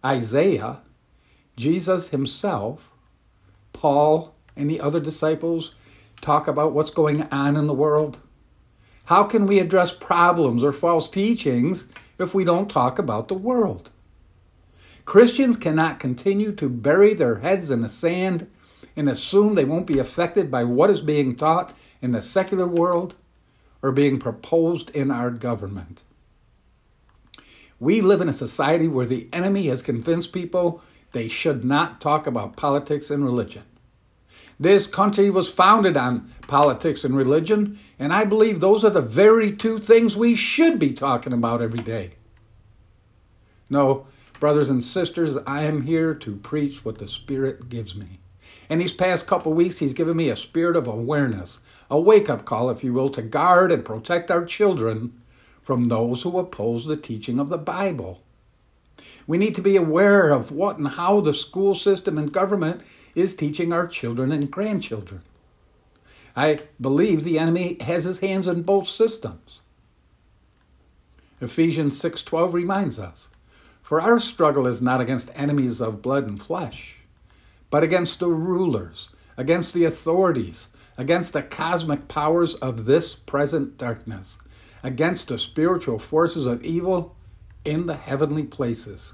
Isaiah, 0.03 0.79
Jesus 1.55 2.09
himself, 2.09 2.91
Paul, 3.71 4.33
and 4.55 4.69
the 4.69 4.81
other 4.81 4.99
disciples 4.99 5.75
talk 6.21 6.47
about 6.47 6.73
what's 6.73 6.89
going 6.89 7.23
on 7.23 7.55
in 7.55 7.67
the 7.67 7.73
world? 7.73 8.19
How 9.05 9.25
can 9.25 9.45
we 9.45 9.59
address 9.59 9.91
problems 9.91 10.63
or 10.63 10.71
false 10.71 11.09
teachings 11.09 11.85
if 12.17 12.33
we 12.33 12.43
don't 12.43 12.69
talk 12.69 12.99
about 12.99 13.27
the 13.27 13.33
world? 13.33 13.89
Christians 15.05 15.57
cannot 15.57 15.99
continue 15.99 16.53
to 16.53 16.69
bury 16.69 17.13
their 17.13 17.39
heads 17.39 17.69
in 17.69 17.81
the 17.81 17.89
sand 17.89 18.49
and 18.95 19.09
assume 19.09 19.55
they 19.55 19.65
won't 19.65 19.87
be 19.87 19.99
affected 19.99 20.49
by 20.49 20.63
what 20.63 20.89
is 20.89 21.01
being 21.01 21.35
taught 21.35 21.75
in 22.01 22.11
the 22.11 22.21
secular 22.21 22.67
world 22.67 23.15
or 23.81 23.91
being 23.91 24.19
proposed 24.19 24.89
in 24.91 25.11
our 25.11 25.29
government. 25.29 26.03
We 27.79 27.99
live 27.99 28.21
in 28.21 28.29
a 28.29 28.33
society 28.33 28.87
where 28.87 29.05
the 29.05 29.27
enemy 29.33 29.67
has 29.67 29.81
convinced 29.81 30.31
people 30.31 30.81
they 31.11 31.27
should 31.27 31.65
not 31.65 31.99
talk 31.99 32.25
about 32.25 32.55
politics 32.55 33.11
and 33.11 33.25
religion. 33.25 33.63
This 34.59 34.87
country 34.87 35.29
was 35.29 35.51
founded 35.51 35.97
on 35.97 36.29
politics 36.47 37.03
and 37.03 37.15
religion, 37.15 37.77
and 37.97 38.13
I 38.13 38.25
believe 38.25 38.59
those 38.59 38.83
are 38.83 38.89
the 38.89 39.01
very 39.01 39.51
two 39.51 39.79
things 39.79 40.15
we 40.15 40.35
should 40.35 40.79
be 40.79 40.91
talking 40.91 41.33
about 41.33 41.61
every 41.61 41.81
day. 41.81 42.13
No, 43.69 44.05
brothers 44.39 44.69
and 44.69 44.83
sisters, 44.83 45.37
I 45.47 45.63
am 45.63 45.81
here 45.81 46.13
to 46.13 46.35
preach 46.35 46.85
what 46.85 46.99
the 46.99 47.07
Spirit 47.07 47.69
gives 47.69 47.95
me. 47.95 48.19
And 48.69 48.79
these 48.79 48.93
past 48.93 49.27
couple 49.27 49.53
weeks, 49.53 49.79
He's 49.79 49.93
given 49.93 50.17
me 50.17 50.29
a 50.29 50.35
spirit 50.35 50.75
of 50.75 50.87
awareness, 50.87 51.59
a 51.89 51.99
wake 51.99 52.29
up 52.29 52.45
call, 52.45 52.69
if 52.69 52.83
you 52.83 52.93
will, 52.93 53.09
to 53.09 53.21
guard 53.21 53.71
and 53.71 53.83
protect 53.83 54.29
our 54.29 54.45
children 54.45 55.19
from 55.61 55.85
those 55.85 56.21
who 56.21 56.37
oppose 56.37 56.85
the 56.85 56.97
teaching 56.97 57.39
of 57.39 57.49
the 57.49 57.57
Bible. 57.57 58.21
We 59.25 59.37
need 59.37 59.55
to 59.55 59.61
be 59.61 59.75
aware 59.75 60.29
of 60.31 60.51
what 60.51 60.77
and 60.77 60.87
how 60.87 61.21
the 61.21 61.33
school 61.33 61.73
system 61.73 62.17
and 62.17 62.31
government 62.31 62.81
is 63.15 63.35
teaching 63.35 63.71
our 63.71 63.87
children 63.87 64.31
and 64.31 64.49
grandchildren. 64.51 65.21
I 66.35 66.61
believe 66.81 67.23
the 67.23 67.37
enemy 67.37 67.77
has 67.81 68.05
his 68.05 68.19
hands 68.19 68.47
in 68.47 68.63
both 68.63 68.87
systems. 68.87 69.61
Ephesians 71.39 71.97
6:12 71.97 72.53
reminds 72.53 72.97
us, 72.97 73.29
"For 73.81 74.01
our 74.01 74.19
struggle 74.19 74.65
is 74.65 74.81
not 74.81 75.01
against 75.01 75.29
enemies 75.35 75.81
of 75.81 76.01
blood 76.01 76.27
and 76.27 76.41
flesh, 76.41 76.97
but 77.69 77.83
against 77.83 78.19
the 78.19 78.29
rulers, 78.29 79.09
against 79.37 79.73
the 79.73 79.83
authorities, 79.83 80.67
against 80.97 81.33
the 81.33 81.43
cosmic 81.43 82.07
powers 82.07 82.55
of 82.55 82.85
this 82.85 83.13
present 83.13 83.77
darkness, 83.77 84.37
against 84.83 85.27
the 85.27 85.37
spiritual 85.37 85.99
forces 85.99 86.45
of 86.45 86.63
evil 86.63 87.15
in 87.65 87.85
the 87.85 87.95
heavenly 87.95 88.43
places." 88.43 89.13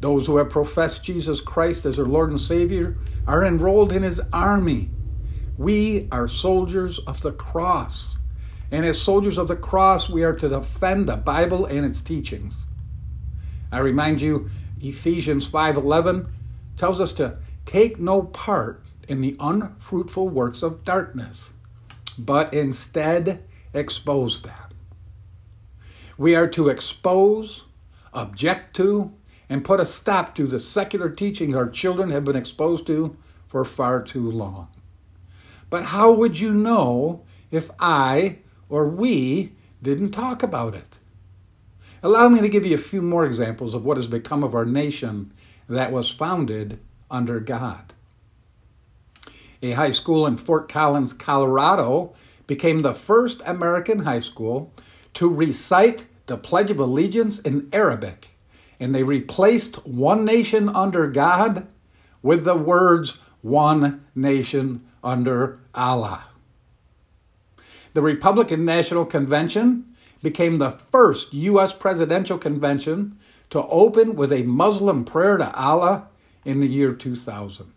Those 0.00 0.26
who 0.26 0.36
have 0.36 0.50
professed 0.50 1.04
Jesus 1.04 1.40
Christ 1.40 1.84
as 1.86 1.96
their 1.96 2.06
Lord 2.06 2.30
and 2.30 2.40
Savior 2.40 2.96
are 3.26 3.44
enrolled 3.44 3.92
in 3.92 4.02
His 4.02 4.20
army. 4.32 4.90
We 5.56 6.08
are 6.12 6.28
soldiers 6.28 6.98
of 7.00 7.22
the 7.22 7.32
cross. 7.32 8.16
And 8.70 8.84
as 8.84 9.00
soldiers 9.00 9.38
of 9.38 9.48
the 9.48 9.56
cross, 9.56 10.08
we 10.08 10.24
are 10.24 10.34
to 10.34 10.48
defend 10.48 11.08
the 11.08 11.16
Bible 11.16 11.64
and 11.64 11.84
its 11.84 12.00
teachings. 12.00 12.54
I 13.72 13.78
remind 13.78 14.20
you, 14.20 14.48
Ephesians 14.80 15.46
5:11 15.48 16.26
tells 16.76 17.00
us 17.00 17.12
to 17.12 17.38
take 17.64 17.98
no 17.98 18.22
part 18.22 18.82
in 19.08 19.20
the 19.20 19.36
unfruitful 19.40 20.28
works 20.28 20.62
of 20.62 20.84
darkness, 20.84 21.52
but 22.18 22.52
instead 22.52 23.42
expose 23.72 24.42
them. 24.42 24.52
We 26.18 26.34
are 26.34 26.48
to 26.48 26.68
expose, 26.68 27.64
object 28.12 28.76
to, 28.76 29.12
and 29.48 29.64
put 29.64 29.80
a 29.80 29.86
stop 29.86 30.34
to 30.34 30.46
the 30.46 30.60
secular 30.60 31.10
teaching 31.10 31.54
our 31.54 31.68
children 31.68 32.10
have 32.10 32.24
been 32.24 32.36
exposed 32.36 32.86
to 32.86 33.16
for 33.46 33.64
far 33.64 34.02
too 34.02 34.30
long. 34.30 34.68
But 35.70 35.84
how 35.84 36.12
would 36.12 36.38
you 36.38 36.52
know 36.52 37.24
if 37.50 37.70
I 37.78 38.38
or 38.68 38.88
we 38.88 39.52
didn't 39.82 40.10
talk 40.10 40.42
about 40.42 40.74
it? 40.74 40.98
Allow 42.02 42.28
me 42.28 42.40
to 42.40 42.48
give 42.48 42.66
you 42.66 42.74
a 42.74 42.78
few 42.78 43.02
more 43.02 43.24
examples 43.24 43.74
of 43.74 43.84
what 43.84 43.96
has 43.96 44.06
become 44.06 44.44
of 44.44 44.54
our 44.54 44.64
nation 44.64 45.32
that 45.68 45.92
was 45.92 46.10
founded 46.10 46.78
under 47.10 47.40
God. 47.40 47.94
A 49.62 49.72
high 49.72 49.90
school 49.90 50.26
in 50.26 50.36
Fort 50.36 50.68
Collins, 50.68 51.12
Colorado, 51.12 52.14
became 52.46 52.82
the 52.82 52.94
first 52.94 53.42
American 53.46 54.00
high 54.00 54.20
school 54.20 54.72
to 55.14 55.28
recite 55.28 56.06
the 56.26 56.36
Pledge 56.36 56.70
of 56.70 56.78
Allegiance 56.78 57.38
in 57.38 57.68
Arabic 57.72 58.35
and 58.78 58.94
they 58.94 59.02
replaced 59.02 59.86
one 59.86 60.24
nation 60.24 60.68
under 60.68 61.08
God 61.08 61.66
with 62.22 62.44
the 62.44 62.56
words 62.56 63.18
one 63.42 64.04
nation 64.14 64.84
under 65.04 65.60
Allah. 65.74 66.26
The 67.94 68.02
Republican 68.02 68.64
National 68.64 69.06
Convention 69.06 69.94
became 70.22 70.58
the 70.58 70.70
first 70.70 71.32
U.S. 71.32 71.72
presidential 71.72 72.36
convention 72.36 73.16
to 73.50 73.64
open 73.68 74.16
with 74.16 74.32
a 74.32 74.42
Muslim 74.42 75.04
prayer 75.04 75.36
to 75.36 75.54
Allah 75.54 76.08
in 76.44 76.60
the 76.60 76.66
year 76.66 76.92
2000. 76.92 77.72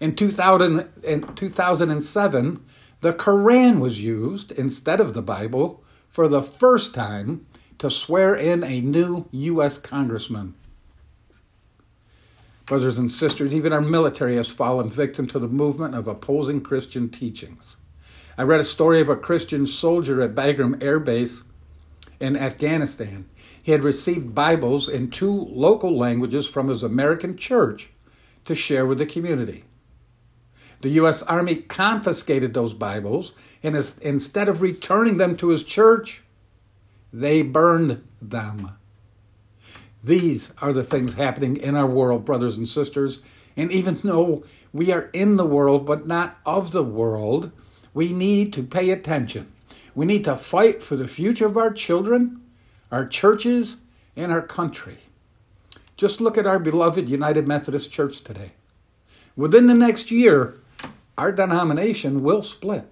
In, 0.00 0.16
2000, 0.16 0.88
in 1.04 1.34
2007, 1.34 2.64
the 3.00 3.12
Quran 3.12 3.80
was 3.80 4.02
used 4.02 4.52
instead 4.52 5.00
of 5.00 5.14
the 5.14 5.22
Bible 5.22 5.84
for 6.08 6.26
the 6.26 6.42
first 6.42 6.94
time 6.94 7.46
to 7.80 7.88
swear 7.88 8.34
in 8.34 8.62
a 8.62 8.82
new 8.82 9.26
U.S. 9.32 9.78
congressman. 9.78 10.54
Brothers 12.66 12.98
and 12.98 13.10
sisters, 13.10 13.54
even 13.54 13.72
our 13.72 13.80
military 13.80 14.36
has 14.36 14.50
fallen 14.50 14.90
victim 14.90 15.26
to 15.28 15.38
the 15.38 15.48
movement 15.48 15.94
of 15.94 16.06
opposing 16.06 16.60
Christian 16.60 17.08
teachings. 17.08 17.76
I 18.36 18.42
read 18.42 18.60
a 18.60 18.64
story 18.64 19.00
of 19.00 19.08
a 19.08 19.16
Christian 19.16 19.66
soldier 19.66 20.20
at 20.20 20.34
Bagram 20.34 20.82
Air 20.82 21.00
Base 21.00 21.42
in 22.20 22.36
Afghanistan. 22.36 23.24
He 23.62 23.72
had 23.72 23.82
received 23.82 24.34
Bibles 24.34 24.86
in 24.86 25.10
two 25.10 25.32
local 25.32 25.96
languages 25.96 26.46
from 26.46 26.68
his 26.68 26.82
American 26.82 27.34
church 27.34 27.88
to 28.44 28.54
share 28.54 28.84
with 28.84 28.98
the 28.98 29.06
community. 29.06 29.64
The 30.82 30.90
U.S. 30.90 31.22
Army 31.22 31.56
confiscated 31.56 32.52
those 32.52 32.74
Bibles, 32.74 33.32
and 33.62 33.74
instead 33.74 34.50
of 34.50 34.60
returning 34.60 35.16
them 35.16 35.34
to 35.38 35.48
his 35.48 35.62
church, 35.62 36.22
they 37.12 37.42
burned 37.42 38.06
them. 38.20 38.72
These 40.02 40.52
are 40.62 40.72
the 40.72 40.84
things 40.84 41.14
happening 41.14 41.56
in 41.56 41.76
our 41.76 41.86
world, 41.86 42.24
brothers 42.24 42.56
and 42.56 42.68
sisters. 42.68 43.20
And 43.56 43.70
even 43.70 44.00
though 44.02 44.44
we 44.72 44.92
are 44.92 45.10
in 45.12 45.36
the 45.36 45.44
world 45.44 45.84
but 45.84 46.06
not 46.06 46.38
of 46.46 46.72
the 46.72 46.84
world, 46.84 47.52
we 47.92 48.12
need 48.12 48.52
to 48.54 48.62
pay 48.62 48.90
attention. 48.90 49.52
We 49.94 50.06
need 50.06 50.24
to 50.24 50.36
fight 50.36 50.82
for 50.82 50.96
the 50.96 51.08
future 51.08 51.46
of 51.46 51.56
our 51.56 51.72
children, 51.72 52.40
our 52.90 53.06
churches, 53.06 53.76
and 54.16 54.32
our 54.32 54.42
country. 54.42 54.98
Just 55.96 56.20
look 56.20 56.38
at 56.38 56.46
our 56.46 56.58
beloved 56.58 57.08
United 57.08 57.46
Methodist 57.46 57.92
Church 57.92 58.22
today. 58.22 58.52
Within 59.36 59.66
the 59.66 59.74
next 59.74 60.10
year, 60.10 60.58
our 61.18 61.32
denomination 61.32 62.22
will 62.22 62.42
split. 62.42 62.90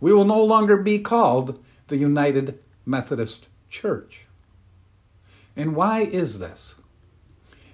We 0.00 0.12
will 0.12 0.24
no 0.24 0.42
longer 0.42 0.76
be 0.76 0.98
called 0.98 1.58
the 1.88 1.96
United 1.96 2.58
Methodist 2.86 3.48
Church. 3.68 4.26
And 5.56 5.74
why 5.74 6.00
is 6.00 6.38
this? 6.38 6.76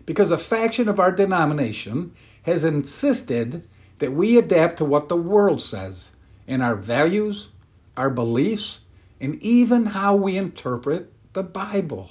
Because 0.04 0.30
a 0.30 0.38
faction 0.38 0.88
of 0.88 1.00
our 1.00 1.12
denomination 1.12 2.12
has 2.42 2.64
insisted 2.64 3.66
that 3.98 4.12
we 4.12 4.38
adapt 4.38 4.76
to 4.78 4.84
what 4.84 5.08
the 5.08 5.16
world 5.16 5.60
says 5.60 6.10
in 6.46 6.60
our 6.62 6.76
values, 6.76 7.48
our 7.96 8.10
beliefs, 8.10 8.80
and 9.20 9.42
even 9.42 9.86
how 9.86 10.14
we 10.14 10.36
interpret 10.36 11.12
the 11.32 11.42
Bible. 11.42 12.10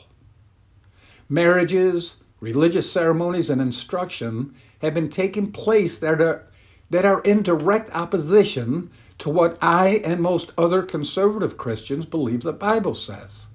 Marriages, 1.30 2.16
religious 2.40 2.92
ceremonies, 2.92 3.50
and 3.50 3.62
instruction 3.62 4.54
have 4.82 4.94
been 4.94 5.10
taking 5.10 5.52
place 5.52 6.00
that 6.00 6.20
are, 6.22 6.48
that 6.90 7.06
are 7.06 7.22
in 7.22 7.42
direct 7.42 7.90
opposition 7.96 8.90
to 9.20 9.30
what 9.30 9.58
I 9.62 10.02
and 10.04 10.22
most 10.22 10.54
other 10.58 10.84
conservative 10.84 11.58
Christians 11.58 12.06
believe 12.06 12.44
the 12.44 12.54
Bible 12.54 12.94
says. 12.94 13.48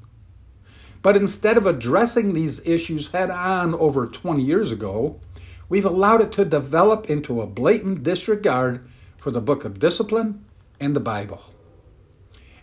But 1.02 1.16
instead 1.16 1.56
of 1.56 1.66
addressing 1.66 2.34
these 2.34 2.66
issues 2.66 3.08
head 3.08 3.30
on 3.30 3.74
over 3.74 4.06
20 4.06 4.42
years 4.42 4.70
ago, 4.70 5.20
we've 5.68 5.86
allowed 5.86 6.20
it 6.20 6.32
to 6.32 6.44
develop 6.44 7.08
into 7.08 7.40
a 7.40 7.46
blatant 7.46 8.02
disregard 8.02 8.86
for 9.16 9.30
the 9.30 9.40
book 9.40 9.64
of 9.64 9.78
discipline 9.78 10.44
and 10.78 10.94
the 10.94 11.00
Bible. 11.00 11.42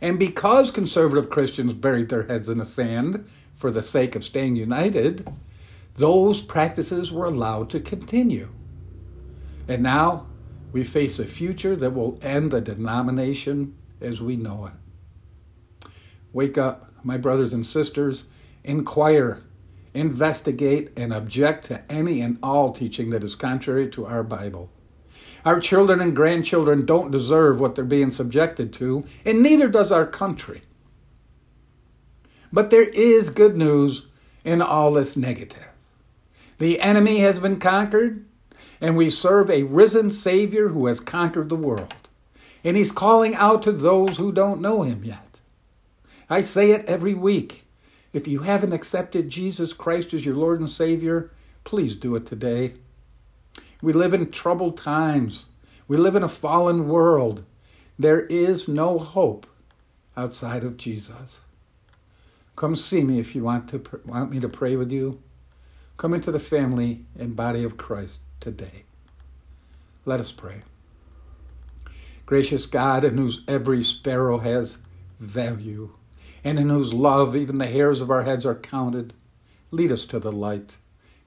And 0.01 0.19
because 0.19 0.69
conservative 0.69 1.29
Christians 1.29 1.73
buried 1.73 2.09
their 2.09 2.27
heads 2.27 2.49
in 2.49 2.59
the 2.59 2.65
sand 2.65 3.27
for 3.55 3.71
the 3.71 3.81
sake 3.81 4.15
of 4.15 4.23
staying 4.23 4.55
united, 4.55 5.27
those 5.95 6.41
practices 6.41 7.11
were 7.11 7.25
allowed 7.25 7.71
to 7.71 7.79
continue. 7.79 8.49
And 9.67 9.81
now 9.81 10.26
we 10.71 10.83
face 10.83 11.19
a 11.19 11.25
future 11.25 11.75
that 11.75 11.93
will 11.93 12.19
end 12.21 12.51
the 12.51 12.61
denomination 12.61 13.75
as 14.01 14.21
we 14.21 14.35
know 14.35 14.67
it. 14.67 15.89
Wake 16.33 16.57
up, 16.57 16.91
my 17.03 17.17
brothers 17.17 17.53
and 17.53 17.65
sisters, 17.65 18.25
inquire, 18.63 19.41
investigate, 19.93 20.91
and 20.97 21.13
object 21.13 21.65
to 21.65 21.81
any 21.91 22.21
and 22.21 22.37
all 22.43 22.69
teaching 22.69 23.09
that 23.09 23.23
is 23.23 23.35
contrary 23.35 23.89
to 23.89 24.05
our 24.05 24.23
Bible. 24.23 24.69
Our 25.45 25.59
children 25.59 26.01
and 26.01 26.15
grandchildren 26.15 26.85
don't 26.85 27.09
deserve 27.09 27.59
what 27.59 27.75
they're 27.75 27.85
being 27.85 28.11
subjected 28.11 28.73
to, 28.73 29.05
and 29.25 29.41
neither 29.41 29.67
does 29.67 29.91
our 29.91 30.05
country. 30.05 30.61
But 32.51 32.69
there 32.69 32.89
is 32.89 33.29
good 33.29 33.57
news 33.57 34.07
in 34.43 34.61
all 34.61 34.91
this 34.91 35.17
negative. 35.17 35.73
The 36.59 36.81
enemy 36.81 37.19
has 37.19 37.39
been 37.39 37.59
conquered, 37.59 38.26
and 38.79 38.95
we 38.95 39.09
serve 39.09 39.49
a 39.49 39.63
risen 39.63 40.09
Savior 40.09 40.69
who 40.69 40.85
has 40.85 40.99
conquered 40.99 41.49
the 41.49 41.55
world. 41.55 41.93
And 42.63 42.77
He's 42.77 42.91
calling 42.91 43.35
out 43.35 43.63
to 43.63 43.71
those 43.71 44.17
who 44.17 44.31
don't 44.31 44.61
know 44.61 44.83
Him 44.83 45.03
yet. 45.03 45.39
I 46.29 46.41
say 46.41 46.71
it 46.71 46.85
every 46.85 47.13
week. 47.13 47.63
If 48.13 48.27
you 48.27 48.39
haven't 48.39 48.73
accepted 48.73 49.29
Jesus 49.29 49.73
Christ 49.73 50.13
as 50.13 50.25
your 50.25 50.35
Lord 50.35 50.59
and 50.59 50.69
Savior, 50.69 51.31
please 51.63 51.95
do 51.95 52.15
it 52.15 52.25
today. 52.25 52.73
We 53.81 53.93
live 53.93 54.13
in 54.13 54.31
troubled 54.31 54.77
times. 54.77 55.45
We 55.87 55.97
live 55.97 56.15
in 56.15 56.23
a 56.23 56.29
fallen 56.29 56.87
world. 56.87 57.43
There 57.99 58.21
is 58.21 58.67
no 58.67 58.97
hope 58.97 59.47
outside 60.15 60.63
of 60.63 60.77
Jesus. 60.77 61.39
Come 62.55 62.75
see 62.75 63.03
me 63.03 63.19
if 63.19 63.35
you 63.35 63.43
want 63.43 63.69
to 63.69 64.01
want 64.05 64.31
me 64.31 64.39
to 64.39 64.49
pray 64.49 64.75
with 64.75 64.91
you. 64.91 65.21
Come 65.95 66.13
into 66.13 66.31
the 66.31 66.39
family 66.39 67.05
and 67.17 67.35
body 67.35 67.63
of 67.63 67.77
Christ 67.77 68.21
today. 68.39 68.83
Let 70.05 70.19
us 70.19 70.31
pray. 70.31 70.63
Gracious 72.25 72.65
God, 72.65 73.03
in 73.03 73.17
whose 73.17 73.41
every 73.47 73.83
sparrow 73.83 74.39
has 74.39 74.77
value, 75.19 75.91
and 76.43 76.59
in 76.59 76.69
whose 76.69 76.93
love 76.93 77.35
even 77.35 77.57
the 77.57 77.67
hairs 77.67 78.01
of 78.01 78.09
our 78.11 78.23
heads 78.23 78.45
are 78.45 78.55
counted, 78.55 79.13
lead 79.71 79.91
us 79.91 80.05
to 80.07 80.19
the 80.19 80.31
light. 80.31 80.77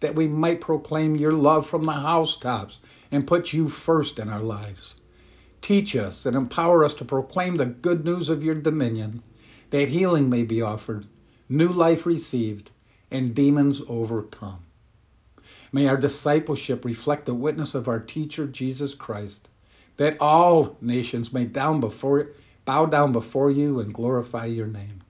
that 0.01 0.15
we 0.15 0.27
might 0.27 0.61
proclaim 0.61 1.15
your 1.17 1.33
love 1.33 1.67
from 1.67 1.85
the 1.85 1.93
housetops 1.93 2.81
and 3.11 3.27
put 3.27 3.53
you 3.53 3.69
first 3.69 4.19
in 4.19 4.29
our 4.29 4.41
lives. 4.41 4.97
Teach 5.61 5.95
us 5.95 6.25
and 6.25 6.35
empower 6.35 6.85
us 6.85 6.95
to 6.95 7.05
proclaim 7.05 7.57
the 7.57 7.67
good 7.67 8.05
news 8.05 8.29
of 8.29 8.43
your 8.43 8.55
dominion, 8.55 9.23
that 9.71 9.91
healing 9.91 10.29
may 10.29 10.43
be 10.43 10.63
offered, 10.63 11.07
new 11.49 11.69
life 11.69 12.07
received, 12.07 12.71
and 13.11 13.35
demons 13.35 13.83
overcome. 13.89 14.61
May 15.73 15.87
our 15.87 15.97
discipleship 15.97 16.85
reflect 16.85 17.27
the 17.27 17.35
witness 17.35 17.75
of 17.75 17.89
our 17.89 18.01
teacher, 18.01 18.47
Jesus 18.47 18.95
Christ, 18.95 19.49
that 19.97 20.17
all 20.21 20.77
nations 20.81 21.33
may 21.33 21.45
down 21.45 21.81
before, 21.81 22.31
bow 22.65 22.87
down 22.87 23.13
before 23.13 23.51
you 23.51 23.79
and 23.79 23.95
glorify 23.95 24.47
your 24.47 24.67
name. 24.67 25.03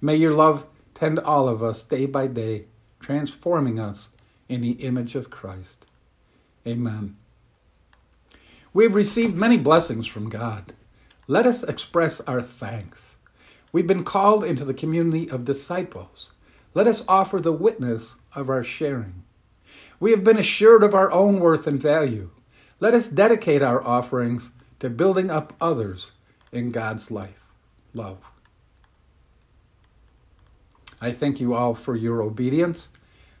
May 0.00 0.16
your 0.16 0.34
love 0.34 0.66
tend 0.94 1.18
all 1.18 1.48
of 1.48 1.62
us 1.62 1.82
day 1.82 2.06
by 2.06 2.26
day, 2.28 2.66
transforming 3.00 3.80
us 3.80 4.10
in 4.48 4.60
the 4.60 4.72
image 4.72 5.14
of 5.14 5.30
Christ. 5.30 5.86
Amen. 6.66 7.16
We 8.72 8.84
have 8.84 8.94
received 8.94 9.36
many 9.36 9.58
blessings 9.58 10.06
from 10.06 10.28
God. 10.28 10.72
Let 11.26 11.46
us 11.46 11.62
express 11.62 12.20
our 12.22 12.40
thanks. 12.40 13.16
We've 13.72 13.86
been 13.86 14.04
called 14.04 14.44
into 14.44 14.64
the 14.64 14.74
community 14.74 15.30
of 15.30 15.44
disciples. 15.44 16.32
Let 16.74 16.86
us 16.86 17.04
offer 17.08 17.40
the 17.40 17.52
witness 17.52 18.16
of 18.34 18.48
our 18.48 18.62
sharing. 18.62 19.24
We 20.02 20.10
have 20.10 20.24
been 20.24 20.36
assured 20.36 20.82
of 20.82 20.94
our 20.94 21.12
own 21.12 21.38
worth 21.38 21.68
and 21.68 21.80
value. 21.80 22.30
Let 22.80 22.92
us 22.92 23.06
dedicate 23.06 23.62
our 23.62 23.80
offerings 23.86 24.50
to 24.80 24.90
building 24.90 25.30
up 25.30 25.52
others 25.60 26.10
in 26.50 26.72
God's 26.72 27.12
life, 27.12 27.44
love. 27.94 28.18
I 31.00 31.12
thank 31.12 31.40
you 31.40 31.54
all 31.54 31.74
for 31.74 31.94
your 31.94 32.20
obedience 32.20 32.88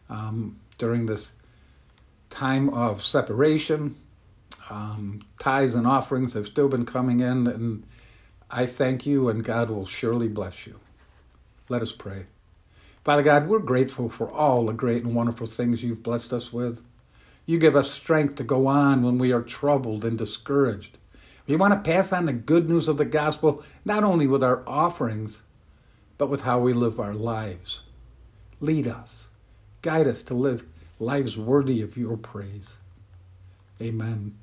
um, 0.08 0.60
during 0.78 1.06
this 1.06 1.32
time 2.30 2.68
of 2.68 3.02
separation. 3.02 3.96
Um, 4.70 5.22
tithes 5.40 5.74
and 5.74 5.84
offerings 5.84 6.34
have 6.34 6.46
still 6.46 6.68
been 6.68 6.86
coming 6.86 7.18
in, 7.18 7.48
and 7.48 7.82
I 8.52 8.66
thank 8.66 9.04
you, 9.04 9.28
and 9.28 9.42
God 9.42 9.68
will 9.68 9.84
surely 9.84 10.28
bless 10.28 10.64
you. 10.64 10.78
Let 11.68 11.82
us 11.82 11.90
pray. 11.90 12.26
Father 13.04 13.22
God, 13.22 13.48
we're 13.48 13.58
grateful 13.58 14.08
for 14.08 14.30
all 14.30 14.66
the 14.66 14.72
great 14.72 15.02
and 15.02 15.14
wonderful 15.14 15.46
things 15.46 15.82
you've 15.82 16.04
blessed 16.04 16.32
us 16.32 16.52
with. 16.52 16.82
You 17.46 17.58
give 17.58 17.74
us 17.74 17.90
strength 17.90 18.36
to 18.36 18.44
go 18.44 18.68
on 18.68 19.02
when 19.02 19.18
we 19.18 19.32
are 19.32 19.42
troubled 19.42 20.04
and 20.04 20.16
discouraged. 20.16 20.98
We 21.48 21.56
want 21.56 21.74
to 21.74 21.90
pass 21.90 22.12
on 22.12 22.26
the 22.26 22.32
good 22.32 22.68
news 22.68 22.86
of 22.86 22.98
the 22.98 23.04
gospel, 23.04 23.64
not 23.84 24.04
only 24.04 24.28
with 24.28 24.44
our 24.44 24.62
offerings, 24.68 25.42
but 26.16 26.28
with 26.28 26.42
how 26.42 26.60
we 26.60 26.72
live 26.72 27.00
our 27.00 27.14
lives. 27.14 27.82
Lead 28.60 28.86
us, 28.86 29.28
guide 29.82 30.06
us 30.06 30.22
to 30.22 30.34
live 30.34 30.64
lives 31.00 31.36
worthy 31.36 31.82
of 31.82 31.96
your 31.96 32.16
praise. 32.16 32.76
Amen. 33.80 34.36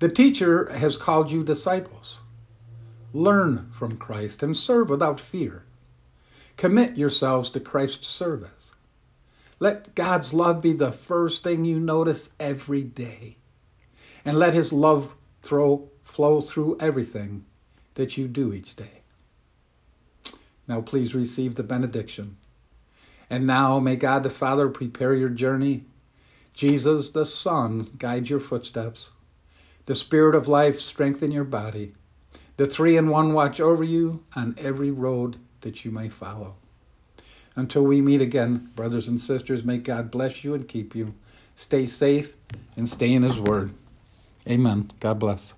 The 0.00 0.10
teacher 0.10 0.70
has 0.70 0.98
called 0.98 1.30
you 1.30 1.42
disciples. 1.42 2.18
Learn 3.14 3.70
from 3.72 3.96
Christ 3.96 4.42
and 4.42 4.54
serve 4.54 4.90
without 4.90 5.18
fear. 5.18 5.64
Commit 6.58 6.98
yourselves 6.98 7.50
to 7.50 7.60
Christ's 7.60 8.08
service. 8.08 8.72
Let 9.60 9.94
God's 9.94 10.34
love 10.34 10.60
be 10.60 10.72
the 10.72 10.90
first 10.90 11.44
thing 11.44 11.64
you 11.64 11.78
notice 11.78 12.30
every 12.40 12.82
day. 12.82 13.36
And 14.24 14.36
let 14.36 14.54
his 14.54 14.72
love 14.72 15.14
throw, 15.40 15.88
flow 16.02 16.40
through 16.40 16.76
everything 16.80 17.44
that 17.94 18.16
you 18.16 18.26
do 18.26 18.52
each 18.52 18.74
day. 18.74 19.02
Now, 20.66 20.80
please 20.80 21.14
receive 21.14 21.54
the 21.54 21.62
benediction. 21.62 22.36
And 23.30 23.46
now, 23.46 23.78
may 23.78 23.94
God 23.94 24.24
the 24.24 24.30
Father 24.30 24.68
prepare 24.68 25.14
your 25.14 25.28
journey. 25.28 25.84
Jesus 26.54 27.10
the 27.10 27.24
Son 27.24 27.88
guide 27.98 28.28
your 28.28 28.40
footsteps. 28.40 29.10
The 29.86 29.94
Spirit 29.94 30.34
of 30.34 30.48
life 30.48 30.80
strengthen 30.80 31.30
your 31.30 31.44
body. 31.44 31.94
The 32.56 32.66
three 32.66 32.96
in 32.96 33.10
one 33.10 33.32
watch 33.32 33.60
over 33.60 33.84
you 33.84 34.24
on 34.34 34.56
every 34.58 34.90
road 34.90 35.38
that 35.60 35.84
you 35.84 35.90
may 35.90 36.08
follow. 36.08 36.54
Until 37.56 37.82
we 37.82 38.00
meet 38.00 38.20
again, 38.20 38.70
brothers 38.76 39.08
and 39.08 39.20
sisters, 39.20 39.64
may 39.64 39.78
God 39.78 40.10
bless 40.10 40.44
you 40.44 40.54
and 40.54 40.68
keep 40.68 40.94
you. 40.94 41.14
Stay 41.56 41.86
safe 41.86 42.36
and 42.76 42.88
stay 42.88 43.12
in 43.12 43.22
His 43.22 43.40
Word. 43.40 43.72
Amen. 44.48 44.92
God 45.00 45.18
bless. 45.18 45.54